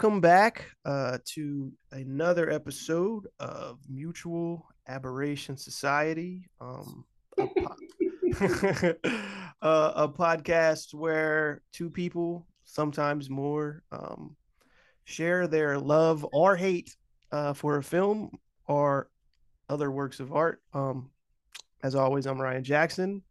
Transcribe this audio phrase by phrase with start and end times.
[0.00, 7.04] Welcome back uh, to another episode of Mutual Aberration Society, um,
[7.36, 7.74] a, po-
[9.60, 14.36] uh, a podcast where two people, sometimes more, um,
[15.02, 16.96] share their love or hate
[17.32, 18.30] uh, for a film
[18.68, 19.10] or
[19.68, 20.62] other works of art.
[20.72, 21.10] Um,
[21.82, 23.24] as always, I'm Ryan Jackson,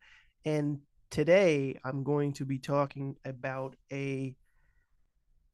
[0.44, 0.80] and
[1.12, 4.36] today I'm going to be talking about a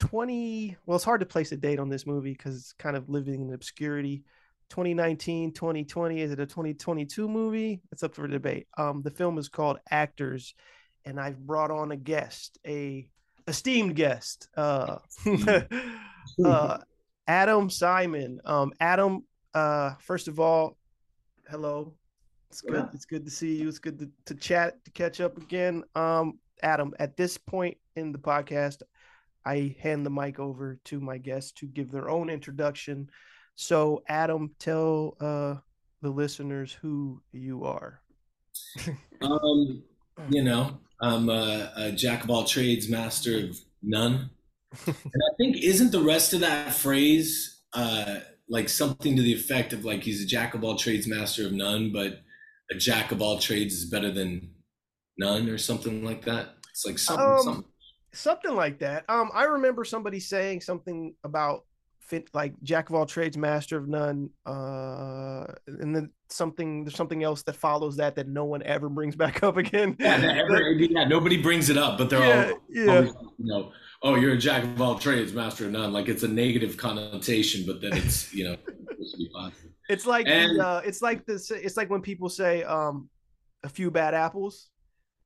[0.04, 3.10] 20 well it's hard to place a date on this movie because it's kind of
[3.10, 4.24] living in obscurity.
[4.70, 7.82] 2019 2020 is it a 2022 movie?
[7.92, 8.68] It's up for debate.
[8.78, 10.56] Um the film is called actors
[11.06, 13.08] and i've brought on a guest a
[13.48, 14.98] esteemed guest uh,
[16.45, 16.78] uh
[17.28, 18.42] adam simon.
[18.44, 19.23] Um adam
[19.54, 20.78] uh first of all
[21.50, 21.94] hello.
[22.50, 22.90] It's good yeah.
[22.94, 23.70] it's good to see you.
[23.70, 25.84] It's good to, to chat to catch up again.
[25.95, 28.82] Um adam at this point in the podcast
[29.45, 33.09] I hand the mic over to my guests to give their own introduction.
[33.55, 35.55] So, Adam, tell uh,
[36.02, 38.02] the listeners who you are.
[39.21, 39.83] um,
[40.30, 44.30] you know, I'm a, a, jack of all trades, master of none.
[44.86, 49.73] and I think isn't the rest of that phrase uh, like something to the effect
[49.73, 52.21] of like he's a jack of all trades, master of none, but
[52.71, 54.49] a jack of all trades is better than
[55.17, 56.55] none or something like that.
[56.69, 57.73] It's like something, um, something
[58.14, 59.06] something like that.
[59.09, 61.66] Um, I remember somebody saying something about
[62.00, 64.30] fit like jack of all trades, master of none.
[64.45, 69.16] Uh, and then something there's something else that follows that that no one ever brings
[69.23, 69.95] back up again.
[70.00, 72.95] Yeah, ever, yeah nobody brings it up, but they're yeah, all yeah.
[72.95, 73.72] Always, you know,
[74.03, 75.94] oh, you're a jack of all trades, master of none.
[75.94, 78.58] Like it's a negative connotation, but then it's you know.
[79.89, 81.52] it's like and, uh, it's like this.
[81.52, 83.09] It's like when people say um,
[83.64, 84.70] a few bad apples,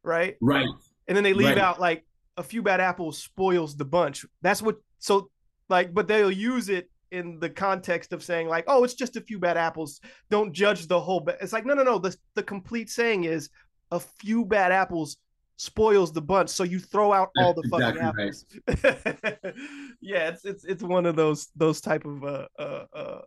[0.04, 0.38] right?
[0.42, 0.68] Right.
[1.08, 1.58] And then they leave right.
[1.58, 2.04] out like
[2.38, 4.26] a few bad apples spoils the bunch.
[4.42, 5.30] That's what so
[5.70, 9.22] like, but they'll use it in the context of saying like, oh, it's just a
[9.22, 10.00] few bad apples.
[10.30, 11.20] Don't judge the whole.
[11.20, 11.38] Ba-.
[11.42, 11.98] It's like no, no, no.
[11.98, 13.50] The the complete saying is
[13.92, 15.18] a few bad apples
[15.58, 16.50] spoils the bunch.
[16.50, 18.46] So you throw out all the fucking apples.
[18.68, 19.56] Right.
[20.02, 23.22] yeah, it's it's it's one of those those type of uh, uh, uh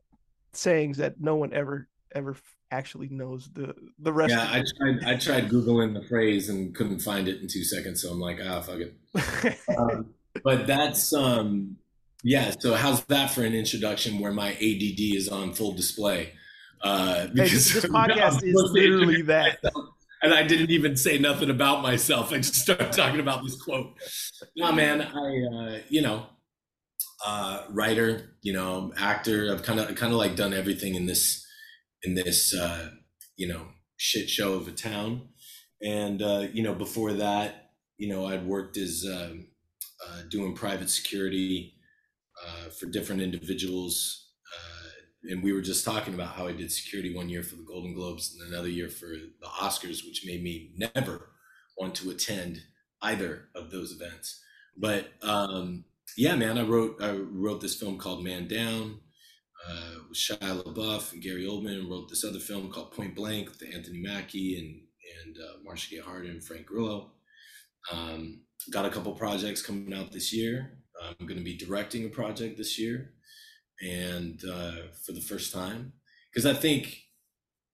[0.53, 2.37] sayings that no one ever ever
[2.71, 4.33] actually knows the the rest.
[4.33, 8.03] Yeah, I tried I tried googling the phrase and couldn't find it in two seconds,
[8.03, 9.59] so I'm like, ah, fuck it.
[9.79, 10.15] um,
[10.45, 11.77] but that's um,
[12.23, 12.53] yeah.
[12.59, 16.33] So how's that for an introduction where my ADD is on full display?
[16.83, 19.59] Uh, because hey, this, podcast is literally that.
[20.23, 22.31] And I didn't even say nothing about myself.
[22.31, 23.95] I just started talking about this quote.
[24.55, 26.27] No, man, I uh, you know,
[27.25, 29.51] uh, writer, you know, actor.
[29.51, 31.47] I've kind of kind of like done everything in this
[32.03, 32.91] in this uh,
[33.37, 35.29] you know shit show of a town.
[35.83, 39.47] And uh, you know, before that, you know, I'd worked as um,
[40.07, 41.75] uh, doing private security
[42.47, 44.29] uh, for different individuals.
[44.55, 47.65] Uh, and we were just talking about how I did security one year for the
[47.67, 51.31] Golden Globes and another year for the Oscars, which made me never
[51.79, 52.61] want to attend
[53.03, 54.43] either of those events.
[54.77, 55.85] But um,
[56.17, 59.01] yeah, man, I wrote I wrote this film called Man Down
[59.69, 63.63] uh, with Shia LaBeouf and Gary Oldman, wrote this other film called Point Blank with
[63.75, 64.81] Anthony Mackie and
[65.25, 67.13] and uh, Marcia Gay Harden and Frank Grillo.
[67.91, 70.79] Um, got a couple projects coming out this year.
[71.03, 73.13] I'm going to be directing a project this year,
[73.81, 75.95] and uh, for the first time,
[76.33, 76.99] because I think,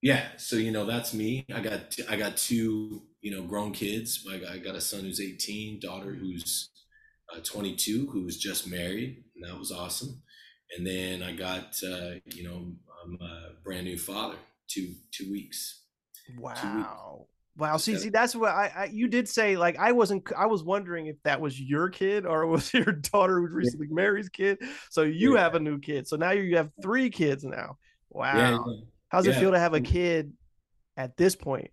[0.01, 0.29] yeah.
[0.37, 1.45] So you know, that's me.
[1.53, 4.27] I got I got two you know grown kids.
[4.33, 6.71] I got, I got a son who's 18, daughter who's
[7.35, 10.23] uh, 22, who was just married, and that was awesome
[10.77, 12.72] and then I got uh, you know
[13.04, 14.37] I'm a brand new father
[14.69, 15.82] two two weeks.
[16.38, 16.54] Wow.
[16.54, 16.88] Two weeks.
[17.59, 17.77] Wow.
[17.78, 19.56] See, see, that's what I, I, you did say.
[19.56, 20.31] Like, I wasn't.
[20.37, 24.31] I was wondering if that was your kid or was your daughter who recently married
[24.32, 24.58] kid.
[24.91, 25.41] So you yeah.
[25.41, 26.06] have a new kid.
[26.06, 27.79] So now you have three kids now.
[28.11, 28.37] Wow.
[28.37, 28.81] Yeah, yeah.
[29.08, 30.32] How's it feel to have a kid
[30.96, 31.70] at this point?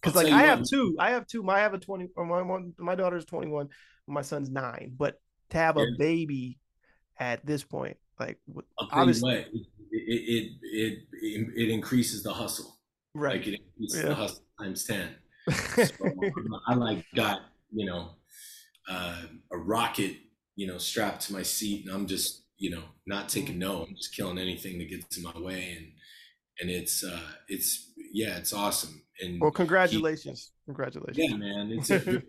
[0.00, 0.96] Because like I have what, two.
[0.98, 1.42] I have two.
[1.42, 2.08] My I have a twenty.
[2.16, 2.72] My one.
[2.78, 3.68] My daughter's twenty one.
[4.06, 4.94] My son's nine.
[4.96, 5.20] But
[5.50, 6.58] to have a baby
[7.18, 7.96] at this point.
[8.18, 8.38] Like
[8.78, 9.46] obviously, it,
[9.92, 12.76] it, it it it increases the hustle.
[13.14, 13.36] Right.
[13.36, 14.08] Like it increases yeah.
[14.08, 15.08] the hustle times ten.
[15.76, 15.92] So
[16.66, 17.40] I like got
[17.72, 18.10] you know
[18.88, 19.22] uh,
[19.52, 20.16] a rocket
[20.56, 23.82] you know strapped to my seat, and I'm just you know not taking no.
[23.82, 25.86] I'm just killing anything that gets in my way, and
[26.60, 29.02] and it's uh it's yeah, it's awesome.
[29.20, 31.18] And well, congratulations, he, congratulations.
[31.18, 32.24] Yeah, man, it's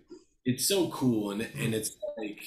[0.46, 2.42] it's so cool, and and it's like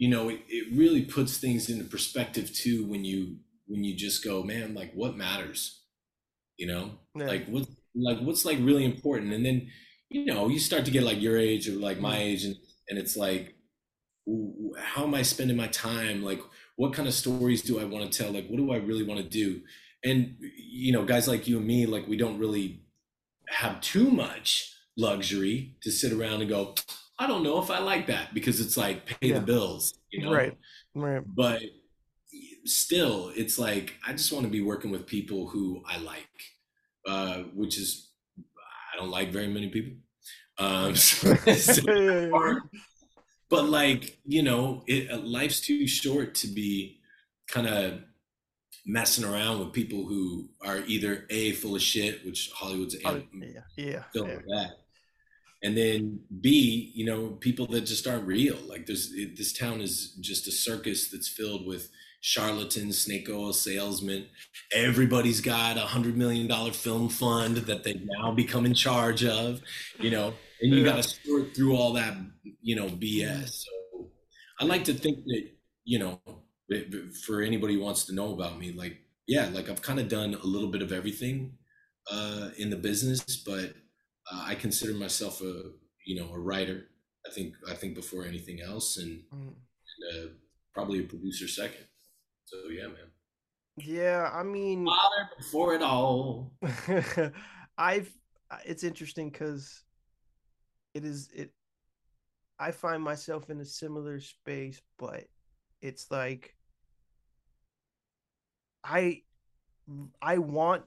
[0.00, 3.36] you know, it, it really puts things into perspective too when you
[3.66, 5.82] when you just go, man, like what matters,
[6.56, 7.26] you know, yeah.
[7.26, 9.68] like what like what's like really important, and then
[10.08, 12.22] you know you start to get like your age or like my mm-hmm.
[12.22, 12.56] age, and
[12.88, 13.56] and it's like
[14.78, 16.22] how am I spending my time?
[16.24, 16.40] Like,
[16.76, 18.32] what kind of stories do I want to tell?
[18.32, 19.60] Like, what do I really want to do?
[20.02, 22.84] And you know, guys like you and me, like we don't really
[23.50, 26.74] have too much luxury to sit around and go,
[27.20, 29.34] I don't know if I like that because it's like pay yeah.
[29.34, 30.32] the bills, you know?
[30.32, 30.56] Right.
[30.94, 31.22] Right.
[31.26, 31.60] But
[32.64, 36.28] still, it's like I just want to be working with people who I like,
[37.06, 38.08] uh, which is
[38.38, 39.98] I don't like very many people.
[40.58, 41.36] Um, so
[43.50, 47.00] but like you know, it, uh, life's too short to be
[47.48, 48.00] kind of
[48.86, 53.60] messing around with people who are either a full of shit, which Hollywood's oh, yeah,
[53.76, 54.22] yeah, yeah.
[54.24, 54.70] that,
[55.62, 58.56] and then b you know people that just aren't real.
[58.66, 61.90] Like there's it, this town is just a circus that's filled with
[62.20, 64.26] charlatans, snake oil salesmen.
[64.72, 69.60] Everybody's got a hundred million dollar film fund that they now become in charge of,
[69.98, 72.14] you know, and you got to sort through all that,
[72.60, 73.64] you know, BS.
[73.64, 74.10] So
[74.60, 75.44] I like to think that,
[75.84, 76.20] you know,
[77.26, 80.34] for anybody who wants to know about me, like, yeah, like I've kind of done
[80.34, 81.54] a little bit of everything
[82.10, 83.72] uh, in the business, but
[84.32, 85.62] uh, I consider myself a,
[86.06, 86.86] you know, a writer.
[87.26, 89.48] I think I think before anything else, and, mm.
[89.48, 90.28] and uh,
[90.72, 91.84] probably a producer second.
[92.44, 93.10] So yeah, man.
[93.76, 96.52] Yeah, I mean, father before it all.
[97.78, 98.10] I've.
[98.64, 99.84] It's interesting because
[100.94, 101.50] it is it.
[102.58, 105.24] I find myself in a similar space, but
[105.82, 106.54] it's like
[108.84, 109.22] I
[110.20, 110.84] I want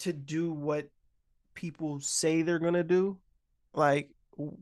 [0.00, 0.88] to do what
[1.56, 3.18] people say they're gonna do,
[3.74, 4.10] like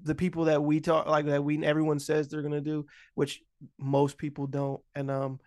[0.05, 3.43] the people that we talk like that we everyone says they're gonna do, which
[3.79, 5.41] most people don't, and um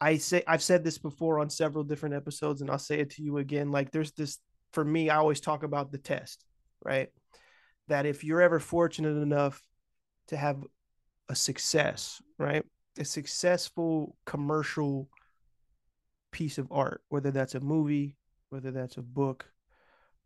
[0.00, 3.22] I say I've said this before on several different episodes, and I'll say it to
[3.22, 3.70] you again.
[3.70, 4.38] Like there's this
[4.72, 6.44] for me, I always talk about the test,
[6.84, 7.08] right?
[7.88, 9.62] That if you're ever fortunate enough
[10.28, 10.62] to have
[11.28, 12.64] a success, right?
[12.98, 15.08] A successful commercial
[16.32, 18.16] piece of art, whether that's a movie,
[18.50, 19.46] whether that's a book,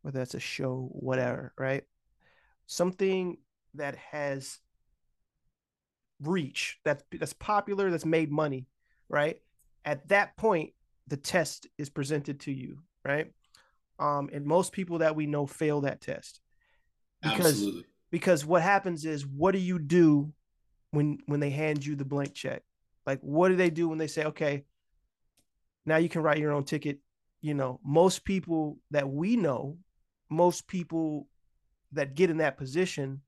[0.03, 1.85] whether that's a show, whatever, right?
[2.67, 3.39] Something
[3.75, 4.59] that has
[6.23, 8.67] reach, that that's popular, that's made money,
[9.09, 9.41] right?
[9.89, 10.73] at that point
[11.07, 13.33] the test is presented to you right
[13.99, 16.41] um and most people that we know fail that test
[17.23, 17.85] because Absolutely.
[18.11, 20.31] because what happens is what do you do
[20.91, 22.63] when when they hand you the blank check
[23.07, 24.65] like what do they do when they say okay
[25.87, 26.99] now you can write your own ticket
[27.41, 29.79] you know most people that we know
[30.31, 31.27] most people
[31.93, 33.21] that get in that position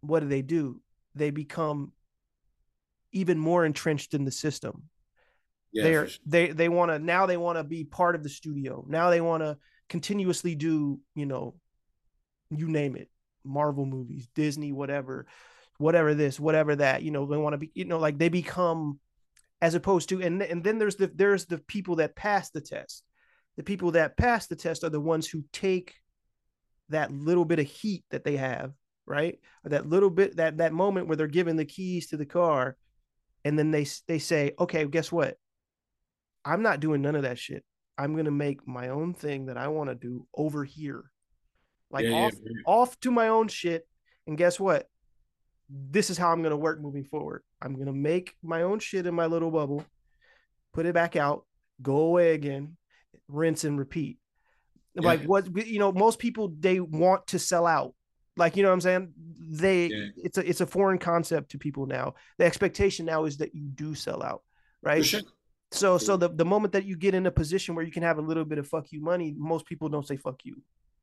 [0.00, 0.80] what do they do
[1.14, 1.92] they become
[3.12, 4.88] even more entrenched in the system
[5.76, 8.82] yeah, They're they they want to now they want to be part of the studio.
[8.88, 9.58] Now they want to
[9.90, 11.54] continuously do, you know,
[12.48, 13.10] you name it,
[13.44, 15.26] Marvel movies, Disney, whatever,
[15.76, 18.98] whatever this, whatever that, you know, they want to be, you know, like they become
[19.60, 23.04] as opposed to and and then there's the there's the people that pass the test.
[23.58, 25.94] The people that pass the test are the ones who take
[26.90, 28.72] that little bit of heat that they have,
[29.06, 29.38] right?
[29.64, 32.76] Or that little bit that that moment where they're given the keys to the car
[33.44, 35.36] and then they they say, "Okay, guess what?
[36.44, 37.64] I'm not doing none of that shit.
[37.98, 41.04] I'm gonna make my own thing that I want to do over here,
[41.90, 43.86] like yeah, off yeah, off to my own shit.
[44.26, 44.88] And guess what?
[45.68, 47.42] This is how I'm gonna work moving forward.
[47.62, 49.84] I'm gonna make my own shit in my little bubble,
[50.72, 51.44] put it back out,
[51.80, 52.76] go away again,
[53.28, 54.18] rinse and repeat.
[54.96, 55.06] Yeah.
[55.06, 57.94] Like what you know, most people they want to sell out.
[58.36, 59.12] Like you know what I'm saying?
[59.50, 62.14] They it's a it's a foreign concept to people now.
[62.38, 64.42] The expectation now is that you do sell out,
[64.82, 65.04] right?
[65.04, 65.20] Sure.
[65.70, 68.18] So so the, the moment that you get in a position where you can have
[68.18, 70.62] a little bit of fuck you money, most people don't say fuck you.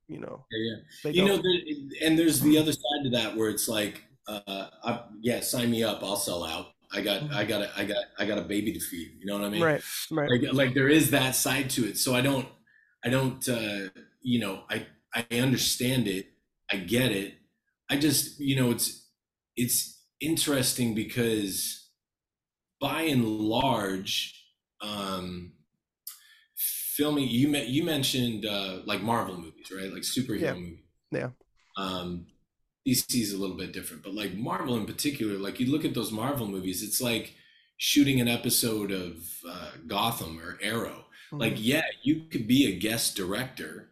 [0.09, 0.45] You know.
[0.51, 1.11] Yeah, yeah.
[1.11, 5.01] You know, there, and there's the other side to that where it's like, uh, I,
[5.21, 6.67] yeah, sign me up, I'll sell out.
[6.91, 7.33] I got, mm-hmm.
[7.33, 9.13] I got, a, I got, I got a baby to feed.
[9.19, 9.63] You know what I mean?
[9.63, 9.81] Right,
[10.11, 10.29] right.
[10.29, 11.97] Like, like there is that side to it.
[11.97, 12.45] So I don't,
[13.03, 13.89] I don't, uh,
[14.21, 16.27] you know, I, I understand it,
[16.71, 17.35] I get it.
[17.89, 19.07] I just, you know, it's,
[19.55, 21.89] it's interesting because
[22.79, 24.33] by and large,
[24.81, 25.53] um,
[26.93, 29.91] filming you you mentioned uh, like Marvel movies, right?
[29.91, 30.53] Like superhero yeah.
[30.53, 30.79] movies.
[31.11, 31.29] Yeah.
[31.77, 32.27] Um,
[32.87, 35.93] DC is a little bit different, but like Marvel in particular, like you look at
[35.93, 37.33] those Marvel movies, it's like
[37.77, 39.15] shooting an episode of
[39.49, 41.02] uh, Gotham or Arrow.
[41.33, 41.41] Mm-hmm.
[41.41, 43.89] Like, yeah, you could be a guest director,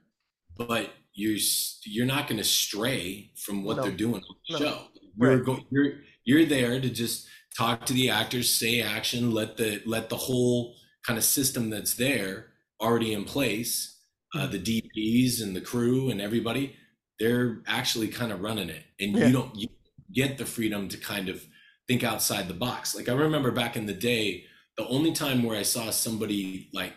[0.56, 1.40] but you're
[1.86, 3.84] you're not going to stray from what no.
[3.84, 4.60] they're doing on the no.
[4.60, 4.82] show.
[5.18, 5.46] You're right.
[5.46, 5.94] go, you're
[6.24, 10.76] you're there to just talk to the actors, say action, let the let the whole
[11.06, 12.48] kind of system that's there
[12.80, 14.02] already in place,
[14.36, 16.76] uh, the DPs and the crew and everybody,
[17.20, 19.28] they're actually kind of running it, and yeah.
[19.28, 19.68] you don't you
[20.14, 21.44] get the freedom to kind of
[21.88, 22.96] think outside the box.
[22.96, 24.46] Like I remember back in the day,
[24.78, 26.94] the only time where I saw somebody like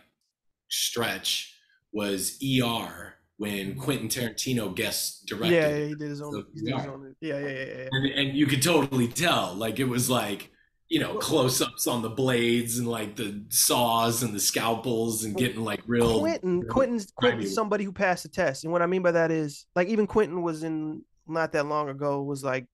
[0.69, 1.55] stretch
[1.93, 3.81] was ER when Mm-hmm.
[3.81, 5.55] Quentin Tarantino guest directed.
[5.55, 6.33] Yeah, yeah, he did his own.
[6.33, 7.89] So, did his own yeah, yeah, yeah, yeah.
[7.91, 10.51] and, and you could totally tell like it was like
[10.89, 15.65] you know close-ups on the blades and like the saws and the scalpels and getting
[15.65, 19.03] like real Quentin, real Quentin's Quentin's somebody who passed the test, and what I mean
[19.03, 22.67] by that is like even Quentin was in not that long ago was like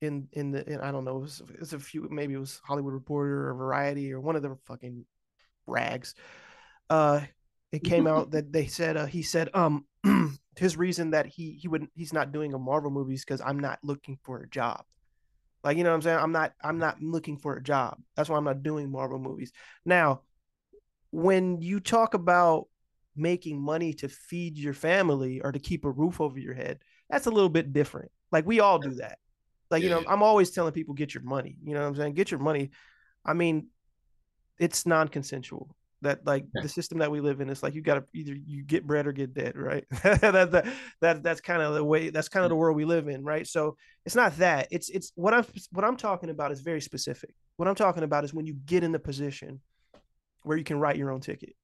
[0.00, 2.38] in in the in, I don't know it was, it was a few maybe it
[2.38, 5.04] was Hollywood Reporter or Variety or one of the fucking
[5.66, 6.14] rags.
[6.90, 7.20] Uh,
[7.72, 9.84] it came out that they said uh, he said um
[10.56, 13.78] his reason that he he wouldn't he's not doing a Marvel movies because I'm not
[13.82, 14.84] looking for a job.
[15.64, 16.18] Like you know what I'm saying?
[16.18, 17.98] I'm not I'm not looking for a job.
[18.16, 19.52] That's why I'm not doing Marvel movies.
[19.84, 20.22] Now,
[21.10, 22.68] when you talk about
[23.16, 26.78] making money to feed your family or to keep a roof over your head,
[27.10, 28.10] that's a little bit different.
[28.30, 29.18] Like we all do that.
[29.70, 31.56] Like you know, I'm always telling people get your money.
[31.62, 32.14] You know what I'm saying?
[32.14, 32.70] Get your money.
[33.24, 33.68] I mean,
[34.58, 35.74] it's non-consensual.
[36.02, 36.62] That like Yeah.
[36.62, 39.06] the system that we live in is like you got to either you get bread
[39.08, 39.84] or get dead, right?
[40.04, 40.20] that,
[40.52, 40.66] that
[41.00, 42.10] that that's kind of the way.
[42.10, 43.46] That's kind of the world we live in, right?
[43.46, 43.76] So
[44.06, 44.68] it's not that.
[44.70, 47.34] It's it's what I'm what I'm talking about is very specific.
[47.56, 49.60] What I'm talking about is when you get in the position
[50.44, 51.56] where you can write your own ticket.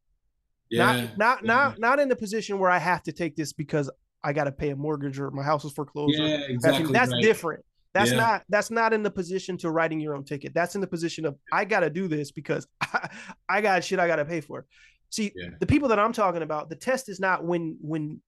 [0.68, 1.46] yeah Not not yeah.
[1.54, 3.88] not not in the position where I have to take this because
[4.24, 6.18] I got to pay a mortgage or my house is foreclosed.
[6.18, 7.22] yeah that's, exactly that's right.
[7.22, 7.64] different.
[7.94, 8.16] That's Yeah.
[8.16, 10.52] not that's not in the position to writing your own ticket.
[10.52, 13.08] That's in the position of I got to do this because I,
[13.48, 14.66] I got shit I got to pay for.
[15.10, 15.50] See, Yeah.
[15.60, 18.20] the people that I'm talking about, the test is not when when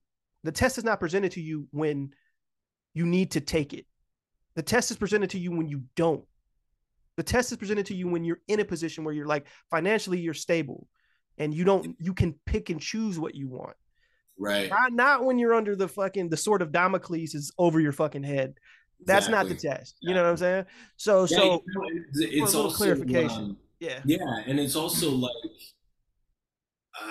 [0.45, 2.13] the test is not presented to you when
[2.95, 3.87] you need to take it.
[4.55, 6.25] The test is presented to you when you don't.
[7.17, 10.21] The test is presented to you when you're in a position where you're like financially
[10.21, 10.87] you're stable
[11.39, 13.77] and you don't you can pick and choose what you want.
[14.39, 17.93] right Not not when you're under the fucking the sword of Damocles is over your
[17.93, 18.55] fucking head.
[19.05, 19.79] That's not the Exactly.
[19.85, 19.97] test.
[20.00, 20.65] You know what I'm saying?
[20.97, 23.31] So Yeah, so you know, it's, it's also clarification.
[23.43, 24.00] um, yeah.
[24.07, 25.33] yeah and it's also like
[27.00, 27.05] uh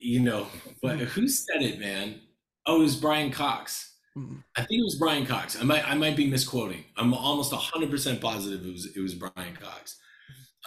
[0.00, 0.46] you know
[0.82, 1.04] but Mm-hmm.
[1.04, 2.20] who said it man
[2.66, 4.42] oh it was brian cox Mhm.
[4.56, 5.60] I think it was Brian Cox.
[5.60, 6.84] I might I might be misquoting.
[6.96, 9.96] I'm almost 100% positive it was it was Brian Cox.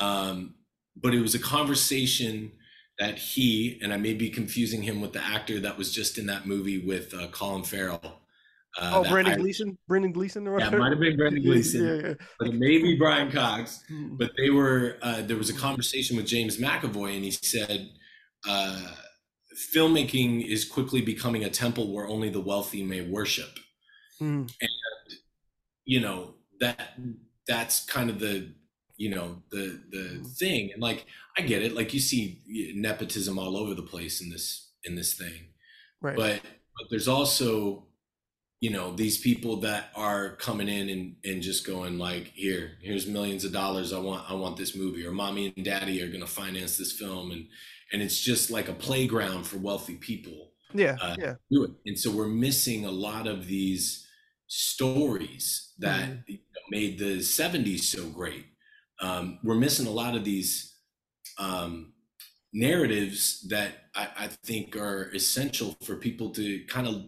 [0.01, 0.55] Um,
[1.01, 2.51] but it was a conversation
[2.99, 6.25] that he and I may be confusing him with the actor that was just in
[6.25, 8.19] that movie with uh, Colin Farrell.
[8.79, 12.07] Uh, Oh, Brendan I- Gleeson, Brendan Gleeson or Yeah, might have been Brendan Gleeson, Yeah,
[12.09, 12.13] yeah.
[12.39, 14.17] but it may be Brian Cox Mhm.
[14.19, 17.89] but they were uh, there was a conversation with James McAvoy, and he said
[18.47, 18.91] uh,
[19.73, 23.49] filmmaking is quickly becoming a temple where only the wealthy may worship.
[24.19, 24.51] And
[25.85, 26.97] You know that
[27.47, 28.53] that's kind of the
[28.97, 31.05] you know the the thing, and like
[31.37, 32.41] I get it, like you see
[32.75, 35.53] nepotism all over the place in this in this thing,
[36.01, 36.15] Right.
[36.17, 36.41] but
[36.77, 37.86] but there's also
[38.59, 43.05] you know these people that are coming in and, and just going like here here's
[43.05, 46.21] millions of dollars i want i want this movie or mommy and daddy are going
[46.21, 47.47] to finance this film and
[47.93, 51.35] and it's just like a playground for wealthy people yeah, uh, yeah.
[51.51, 54.05] do it and so we're missing a lot of these
[54.47, 56.23] stories that Mhm.
[56.27, 58.45] you know, made the 70s so great
[59.01, 60.75] um, we're missing a lot of these
[61.37, 61.93] um,
[62.53, 67.03] narratives that I, I think are essential for people to kind of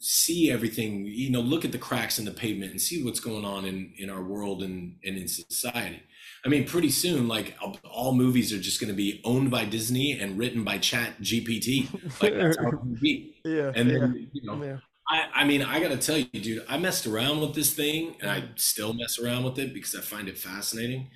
[0.00, 3.44] see everything you know look at the cracks in the pavement and see what's going
[3.44, 6.00] on in in our world and, and in society
[6.44, 7.56] i mean pretty soon like
[7.90, 11.90] all- movies are just going to be owned by disney and written by chat gpt
[12.22, 14.76] like that's how it would be yeah, and yeah, then you know yeah.
[15.10, 18.30] I, I mean, I gotta tell you, dude, I messed around with this thing and
[18.30, 21.08] I still mess around with it because I find it fascinating.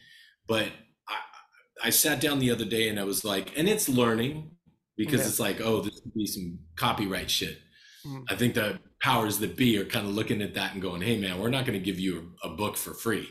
[0.49, 0.69] But
[1.07, 1.17] I,
[1.85, 4.53] I sat down the other day and I was like, and it's learning
[4.97, 5.27] because Yeah.
[5.27, 7.59] it's like, oh, this could be some copyright shit.
[8.07, 8.25] Mhm.
[8.29, 11.19] I think the powers that be are kind of looking at that and going, hey,
[11.19, 13.29] man, we're not going to give you a, a book for free.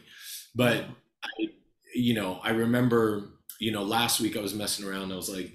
[0.56, 0.86] But,
[1.24, 1.50] I,
[1.94, 5.12] you know, I remember, you know, last week I was messing around.
[5.12, 5.52] I was like,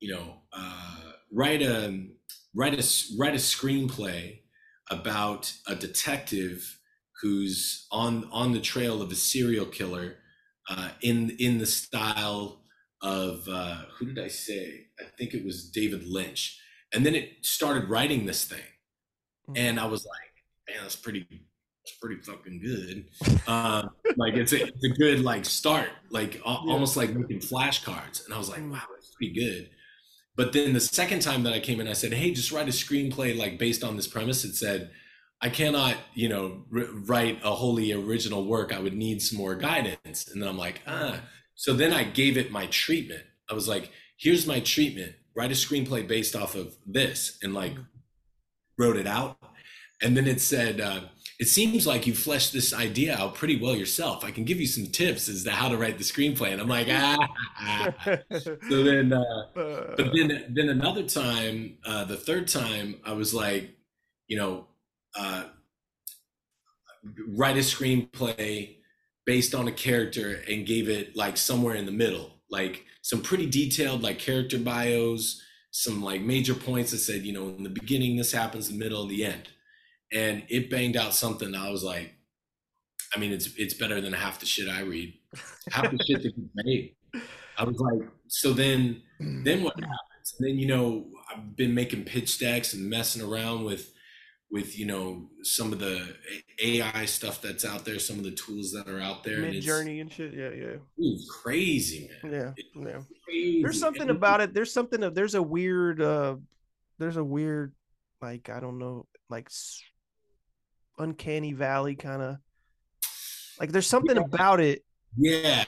[0.00, 2.06] you know, uh, write a
[2.54, 4.40] write a write a screenplay
[4.90, 6.78] about a detective
[7.22, 10.16] who's on on the trail of a serial killer
[10.68, 12.62] uh, in in the style
[13.02, 14.86] of uh, who did I say?
[15.00, 16.60] I think it was David Lynch.
[16.92, 18.58] And then it started writing this thing,
[19.54, 21.26] and I was like, man, that's pretty.
[21.82, 23.06] It's pretty fucking good.
[23.48, 28.24] Um, like it's a, it's a good like start, like a- almost like making flashcards.
[28.24, 28.72] And I was like, Mm.
[28.72, 29.70] wow, that's pretty good.
[30.36, 32.70] But then the second time that I came in, I said, hey, just write a
[32.70, 34.44] screenplay like based on this premise.
[34.44, 34.90] It said,
[35.40, 38.74] I cannot, you know, r- write a wholly original work.
[38.74, 40.28] I would need some more guidance.
[40.28, 41.20] And then I'm like, ah.
[41.54, 43.22] So then I gave it my treatment.
[43.50, 45.14] I was like, here's my treatment.
[45.34, 47.74] Write a screenplay based off of this, and like
[48.78, 49.38] wrote it out.
[50.02, 51.00] And then it said, uh,
[51.38, 54.24] it seems like you fleshed this idea out pretty well yourself.
[54.24, 56.52] I can give you some tips as to how to write the screenplay.
[56.52, 57.16] And I'm like, ah.
[58.42, 63.70] so then, uh, but then, then another time, uh, the third time, I was like,
[64.28, 64.66] you know,
[65.18, 65.44] uh,
[67.28, 68.76] write a screenplay
[69.24, 73.48] based on a character and gave it like somewhere in the middle, like some pretty
[73.48, 78.16] detailed like character bios, some like major points that said, you know, in the beginning
[78.16, 79.48] this happens, the middle, and the end
[80.12, 81.54] and it banged out something.
[81.54, 82.14] I was like,
[83.14, 85.14] I mean, it's it's better than half the shit I read,
[85.70, 86.94] half the shit that gets made.
[87.58, 89.44] I was like, so then, hmm.
[89.44, 90.34] then what happens?
[90.38, 93.92] And then you know, I've been making pitch decks and messing around with,
[94.50, 96.16] with you know, some of the
[96.62, 99.38] AI stuff that's out there, some of the tools that are out there.
[99.38, 100.34] Midjourney and shit.
[100.34, 100.76] Yeah, yeah.
[100.98, 102.32] It's crazy, man.
[102.32, 103.00] Yeah, it's yeah.
[103.24, 103.62] Crazy.
[103.62, 104.52] There's something about it.
[104.54, 105.14] There's something of.
[105.14, 106.02] There's a weird.
[106.02, 106.36] uh
[106.98, 107.72] There's a weird,
[108.20, 109.50] like I don't know, like
[110.98, 112.36] uncanny valley kind of
[113.58, 114.22] like there's something yeah.
[114.22, 114.84] about it
[115.16, 115.64] yeah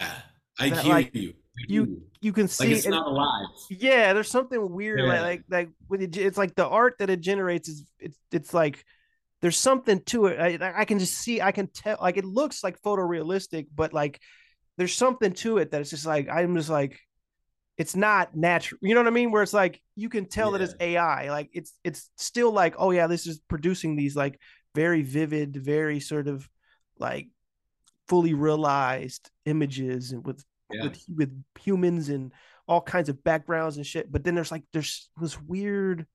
[0.59, 1.33] i hear like, you
[1.69, 5.07] you you can see like it's not alive yeah there's something weird yeah.
[5.07, 8.55] like like like with it, it's like the art that it generates is it's it's
[8.55, 8.85] like
[9.43, 12.65] there's something to it I, I can just see i can tell like it looks
[12.65, 14.21] like photorealistic but like
[14.79, 16.99] there's something to it that it's just like i'm just like
[17.77, 20.59] it's not natural you know what i mean where it's like you can tell yeah.
[20.59, 24.39] that it's ai like it's it's still like oh yeah this is producing these like
[24.75, 26.49] very vivid, very sort of
[26.99, 27.29] like
[28.09, 30.85] fully realized images and with yeah.
[30.85, 32.33] with with humans and
[32.69, 34.11] all kinds of backgrounds and shit.
[34.11, 36.07] But then there's like there's this weird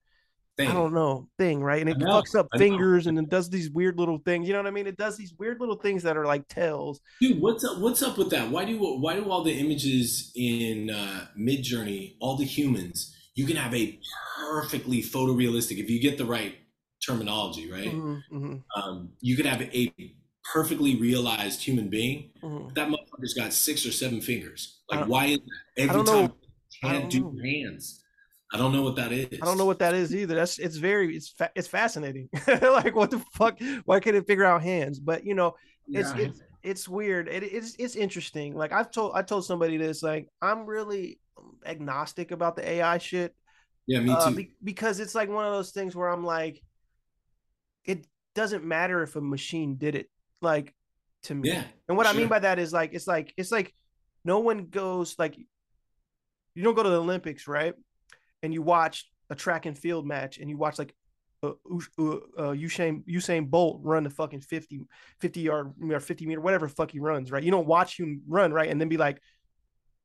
[0.58, 0.70] thing.
[0.70, 1.80] I don't know thing, right?
[1.80, 4.46] And it fucks up fingers and it does these weird little things.
[4.46, 4.86] You know what I mean?
[4.86, 7.00] It does these weird little things that are like tails.
[7.20, 7.78] Dude, what's up?
[7.78, 8.50] What's up with that?
[8.50, 13.56] Why do why do all the images in uh, Midjourney, all the humans, you can
[13.56, 13.98] have a
[14.50, 16.56] perfectly photorealistic if you get the right
[17.04, 17.86] terminology, right?
[17.86, 18.80] Mm-hmm, mm-hmm.
[18.80, 19.94] Um, you could have a
[20.52, 22.30] perfectly realized human being.
[22.42, 22.74] Mm-hmm.
[22.74, 24.80] That motherfucker's got six or seven fingers.
[24.90, 25.82] Like, why is that?
[25.82, 26.36] Every time know.
[26.82, 27.42] can't do know.
[27.42, 28.04] hands.
[28.52, 29.38] I don't know what that is.
[29.42, 30.34] I don't know what that is either.
[30.34, 32.30] That's it's very it's fa- it's fascinating.
[32.46, 33.58] like what the fuck?
[33.84, 34.98] Why can't it figure out hands?
[34.98, 35.54] But you know,
[35.86, 36.26] it's yeah.
[36.26, 37.28] it's it's weird.
[37.28, 38.54] It, it's it's interesting.
[38.54, 40.02] Like I've told I told somebody this.
[40.02, 41.20] Like I'm really
[41.66, 43.34] agnostic about the AI shit.
[43.86, 44.32] Yeah, me uh, too.
[44.32, 46.62] Uh, be- because it's like one of those things where I'm like,
[47.84, 50.08] it doesn't matter if a machine did it
[50.40, 50.74] like
[51.22, 52.14] to me yeah, and what sure.
[52.14, 53.74] i mean by that is like it's like it's like
[54.24, 57.74] no one goes like you don't go to the olympics right
[58.42, 60.94] and you watch a track and field match and you watch like
[61.42, 64.80] uh, uh, uh, Usain Usain Bolt run the fucking 50,
[65.20, 67.44] 50 yard or 50 meter, whatever fuck he runs, right?
[67.44, 68.68] You don't watch him run, right?
[68.68, 69.20] And then be like,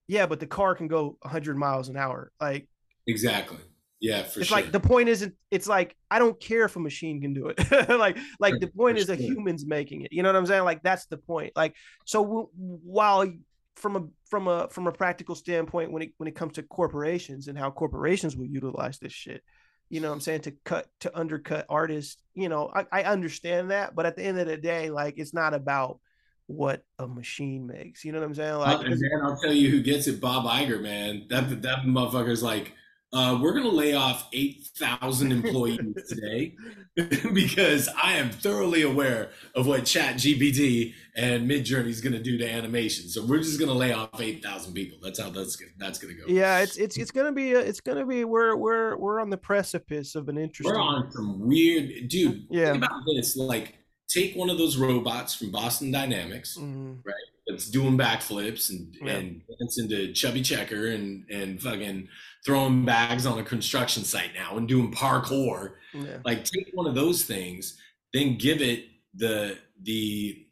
[0.08, 2.32] yeah, but the car can go 100 miles an hour.
[2.39, 2.67] Like,
[3.08, 3.58] exactly.
[4.04, 4.58] Yeah, for it's sure.
[4.58, 5.34] like the point isn't.
[5.50, 7.89] It's like I don't care if a machine can do it.
[7.89, 9.16] like like the point for is sure.
[9.16, 10.12] that humans making it.
[10.12, 10.66] You know what I'm saying?
[10.66, 11.54] Like that's the point.
[11.56, 13.32] Like so w- while
[13.78, 17.48] from a from a from a practical standpoint, when it when it comes to corporations
[17.48, 19.42] and how corporations will utilize this shit,
[19.88, 22.22] you know what I'm saying to cut to undercut artists.
[22.34, 25.34] You know I, I understand that, but at the end of the day, like it's
[25.34, 26.02] not about
[26.48, 28.04] what a machine makes.
[28.04, 28.56] You know what I'm saying?
[28.56, 30.20] Like, uh, and man, I'll tell you who gets it.
[30.20, 31.28] Bob Iger, man.
[31.30, 32.74] That that motherfucker's like
[33.13, 36.56] uh, we're going to lay off 8,000 employees today
[37.34, 42.38] because I am thoroughly aware of what Chat GPT and Midjourney is going to do
[42.39, 43.08] to animation.
[43.08, 44.97] So we're just going to lay off 8,000 people.
[45.02, 46.28] That's how that's that's going to go.
[46.28, 49.19] Yeah, it's it's it's going to be a, it's going to be we're we're we're
[49.19, 50.73] on the precipice of an interesting.
[50.73, 52.47] We're on some weird, dude.
[52.49, 52.71] Yeah.
[52.71, 53.38] Think about this.
[53.38, 53.78] Like,
[54.13, 56.93] take one of those robots from Boston Dynamics, mm-hmm.
[57.06, 57.15] right?
[57.47, 59.13] That's doing backflips and yeah.
[59.13, 62.08] and dancing to Chubby Checker and and fucking
[62.45, 65.73] throwing bags on a construction site now and doing parkour.
[65.93, 66.17] Yeah.
[66.23, 67.78] Like take one of those things,
[68.13, 70.45] then give it the the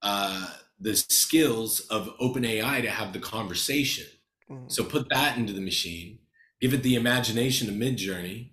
[0.00, 0.46] uh,
[0.80, 4.06] the skills of OpenAI to have the conversation.
[4.50, 4.68] Mm-hmm.
[4.68, 6.18] So put that into the machine,
[6.60, 8.52] give it the imagination of Midjourney,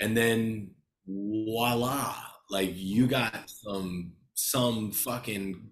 [0.00, 0.72] and then
[1.06, 2.29] voila!
[2.50, 5.70] Like you got some some fucking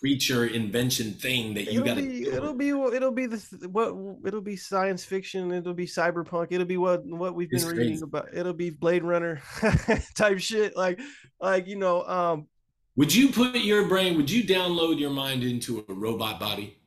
[0.00, 3.38] creature invention thing that you got to it'll be it'll be the
[3.70, 3.94] what
[4.26, 7.88] it'll be science fiction it'll be cyberpunk it'll be what what we've been it's reading
[7.90, 8.02] crazy.
[8.02, 9.40] about it'll be blade runner
[10.16, 10.98] type shit like
[11.40, 12.48] like you know um
[12.96, 16.78] would you put your brain would you download your mind into a robot body?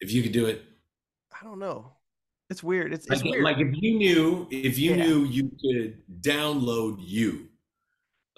[0.00, 0.62] If you could do it.
[1.32, 1.94] I don't know
[2.50, 3.44] it's weird it's, it's like, weird.
[3.44, 5.04] like if you knew if you yeah.
[5.04, 7.48] knew you could download you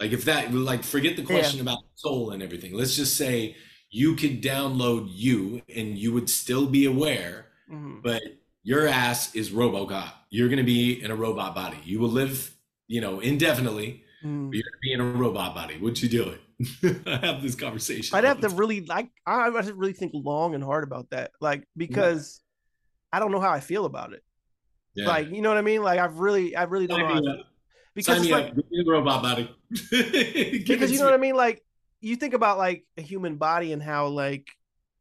[0.02, 1.62] like if that like forget the question yeah.
[1.62, 2.74] about soul and everything.
[2.74, 3.56] Let's just say
[3.90, 8.00] you could download you and you would still be aware, mm-hmm.
[8.02, 8.22] but
[8.64, 10.10] your ass is RoboCop.
[10.30, 11.78] You're going to be in a robot body.
[11.84, 12.52] You will live,
[12.88, 14.54] you know, indefinitely, Mm.
[14.54, 15.74] You're gonna be in a robot body.
[15.74, 16.38] What would you doing?
[17.06, 18.16] I have this conversation.
[18.16, 21.32] I'd have to really like I to really think long and hard about that.
[21.40, 22.40] Like because
[23.12, 24.22] I don't know how I feel about it.
[24.94, 25.06] Yeah.
[25.08, 25.82] Like, you know what I mean?
[25.82, 27.06] Like I've really I really don't know.
[27.06, 27.32] How I me feel.
[27.40, 27.46] up.
[27.94, 28.56] Because Sign it's like up.
[28.56, 29.54] Give me the robot body.
[29.90, 31.34] because you know what I mean?
[31.34, 31.62] Like
[32.00, 34.48] you think about like a human body and how like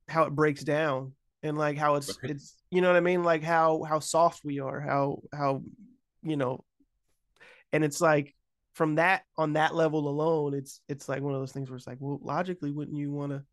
[0.08, 2.32] how it breaks down and like how it's Right.
[2.32, 3.24] it's you know what I mean?
[3.24, 5.63] Like how how soft we are, how how
[6.24, 6.63] you know
[7.74, 8.36] and it's like
[8.74, 11.88] from that on that level alone, it's it's like one of those things where it's
[11.88, 13.43] like, well, logically, wouldn't you want a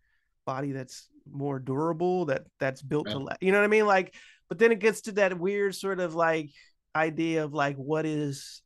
[0.47, 3.25] body that's more durable, that that's built to Right.
[3.25, 3.87] la- you know what I mean?
[3.87, 4.15] Like,
[4.49, 6.51] but then it gets to that weird sort of like
[6.97, 8.63] idea of like what is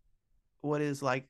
[0.61, 1.29] what is like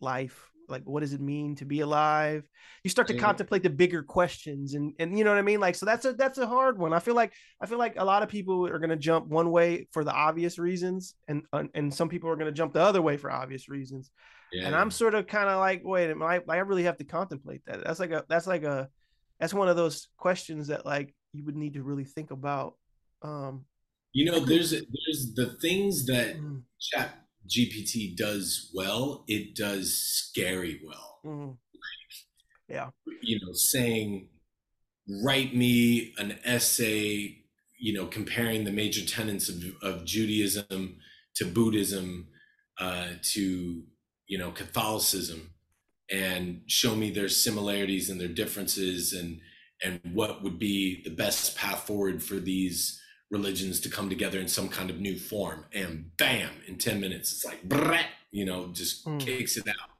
[0.00, 0.50] life?
[0.68, 2.42] Like what does it mean to be alive?
[2.82, 3.20] You start to Yeah.
[3.20, 5.60] contemplate the bigger questions and and you know what i mean?
[5.60, 6.92] Like so that's a that's a hard one.
[6.92, 9.50] I feel like i feel like a lot of people are going to jump one
[9.50, 11.42] way for the obvious reasons and
[11.74, 14.10] and some people are going to jump the other way for obvious reasons.
[14.52, 14.66] Yeah.
[14.66, 17.04] and i'm sort of kind of like wait a minute, I, I really have to
[17.04, 17.82] contemplate that.
[17.84, 18.88] That's like a that's like a
[19.40, 22.74] that's one of those questions that like you would need to really think about
[23.22, 23.64] um
[24.16, 29.24] you know, there's there's the things that mm, Chat GPT does well.
[29.28, 31.18] It does scary well.
[31.22, 31.58] mm,
[33.20, 34.30] You know, saying,
[35.22, 37.42] write me an essay.
[37.78, 40.96] You know, comparing the major tenets of of Judaism
[41.34, 42.28] to Buddhism
[42.80, 43.82] uh, to
[44.28, 45.50] you know Catholicism,
[46.10, 49.40] and show me their similarities and their differences, and
[49.84, 52.98] and what would be the best path forward for these
[53.30, 55.64] religions to come together in some kind of new form.
[55.72, 59.20] And bam, in 10 minutes, it's like, brat, you know, just Mm.
[59.20, 59.90] kicks it out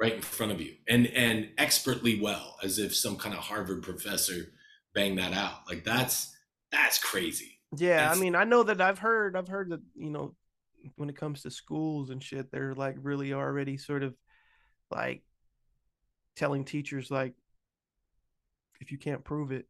[0.00, 3.82] right in front of you and, and expertly well, as if some kind of Harvard
[3.82, 4.52] professor
[4.94, 5.68] banged that out.
[5.68, 6.34] Like that's,
[6.72, 7.58] that's crazy.
[7.76, 10.34] Yeah, I mean, I know that I've heard, I've heard that you know,
[10.96, 14.14] when it comes to schools and shit, they're like really already sort of
[14.90, 15.22] like
[16.34, 17.34] telling teachers like,
[18.80, 19.66] if you can't prove it,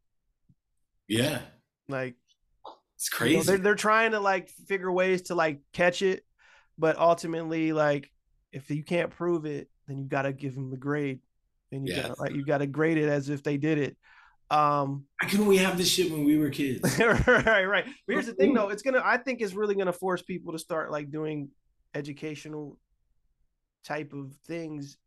[1.09, 1.41] Yeah.
[1.89, 2.15] like
[3.01, 3.37] It's you crazy.
[3.37, 6.23] know, they're they're trying to like figure ways to like catch it,
[6.77, 8.11] but ultimately, like
[8.51, 11.19] if you can't prove it, then you got to give them the grade,
[11.71, 12.03] and you Yeah.
[12.03, 13.97] got to like you got to grade it as if they did it.
[14.51, 16.99] Um, Why couldn't we have this shit when we were kids?
[16.99, 17.85] right, right.
[17.85, 18.69] But here's the thing, though.
[18.69, 19.01] It's gonna.
[19.03, 21.49] I think it's really gonna force people to start like doing
[21.95, 22.77] educational
[23.83, 24.97] type of things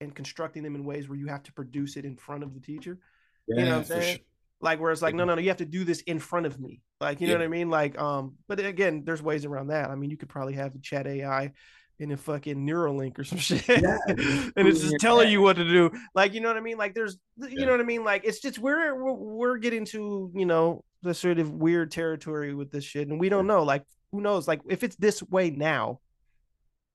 [0.00, 2.60] and constructing them in ways where you have to produce it in front of the
[2.60, 2.98] teacher.
[3.46, 4.16] Yeah, know what I'm saying?
[4.16, 4.24] sure.
[4.60, 6.58] Like where it's like, no, no, no, you have to do this in front of
[6.58, 6.80] me.
[7.00, 7.68] Like, you know what I mean?
[7.68, 9.90] Like, um, but again, there's ways around that.
[9.90, 11.52] I mean, you could probably have the chat AI
[11.98, 13.98] in a fucking Neuralink or some shit, Yeah.
[14.08, 15.90] and it's just telling you what to do.
[16.14, 16.78] Like, you know what I mean?
[16.78, 17.66] Like, there's, you Yeah.
[17.66, 18.02] know what I mean?
[18.04, 22.54] Like, it's just we're we're, we're getting to you know the sort of weird territory
[22.54, 23.62] with this shit, and we don't know.
[23.62, 24.48] Like, who knows?
[24.48, 26.00] Like, if it's this way now,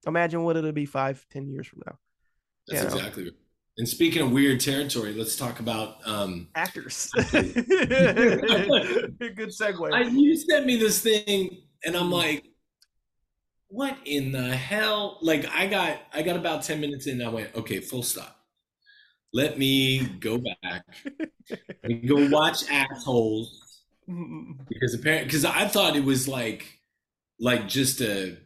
[0.08, 1.98] imagine what it'll be five, ten years from now.
[2.68, 2.96] That's you know.
[2.98, 3.32] exactly.
[3.82, 7.10] And speaking of weird territory, let's talk about um, Actors.
[7.16, 7.56] Good
[9.50, 9.92] segue.
[9.92, 12.44] I, you sent me this thing, and I'm like,
[13.70, 17.34] "What in the hell?" Like, I got, I got about ten minutes in, and I
[17.34, 18.38] went, "Okay, full stop.
[19.34, 20.86] Let me go back.
[22.06, 26.82] Go watch assholes because apparently, because I thought it was like,
[27.40, 28.38] like just a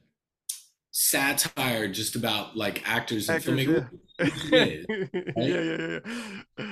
[0.91, 3.91] satire, just about like actors and Actors, filmmakers.
[3.91, 4.85] which is.
[4.91, 5.99] yeah, yeah, yeah.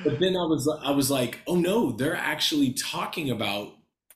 [0.04, 3.74] But then I was, I was like, "Oh no, they're actually talking about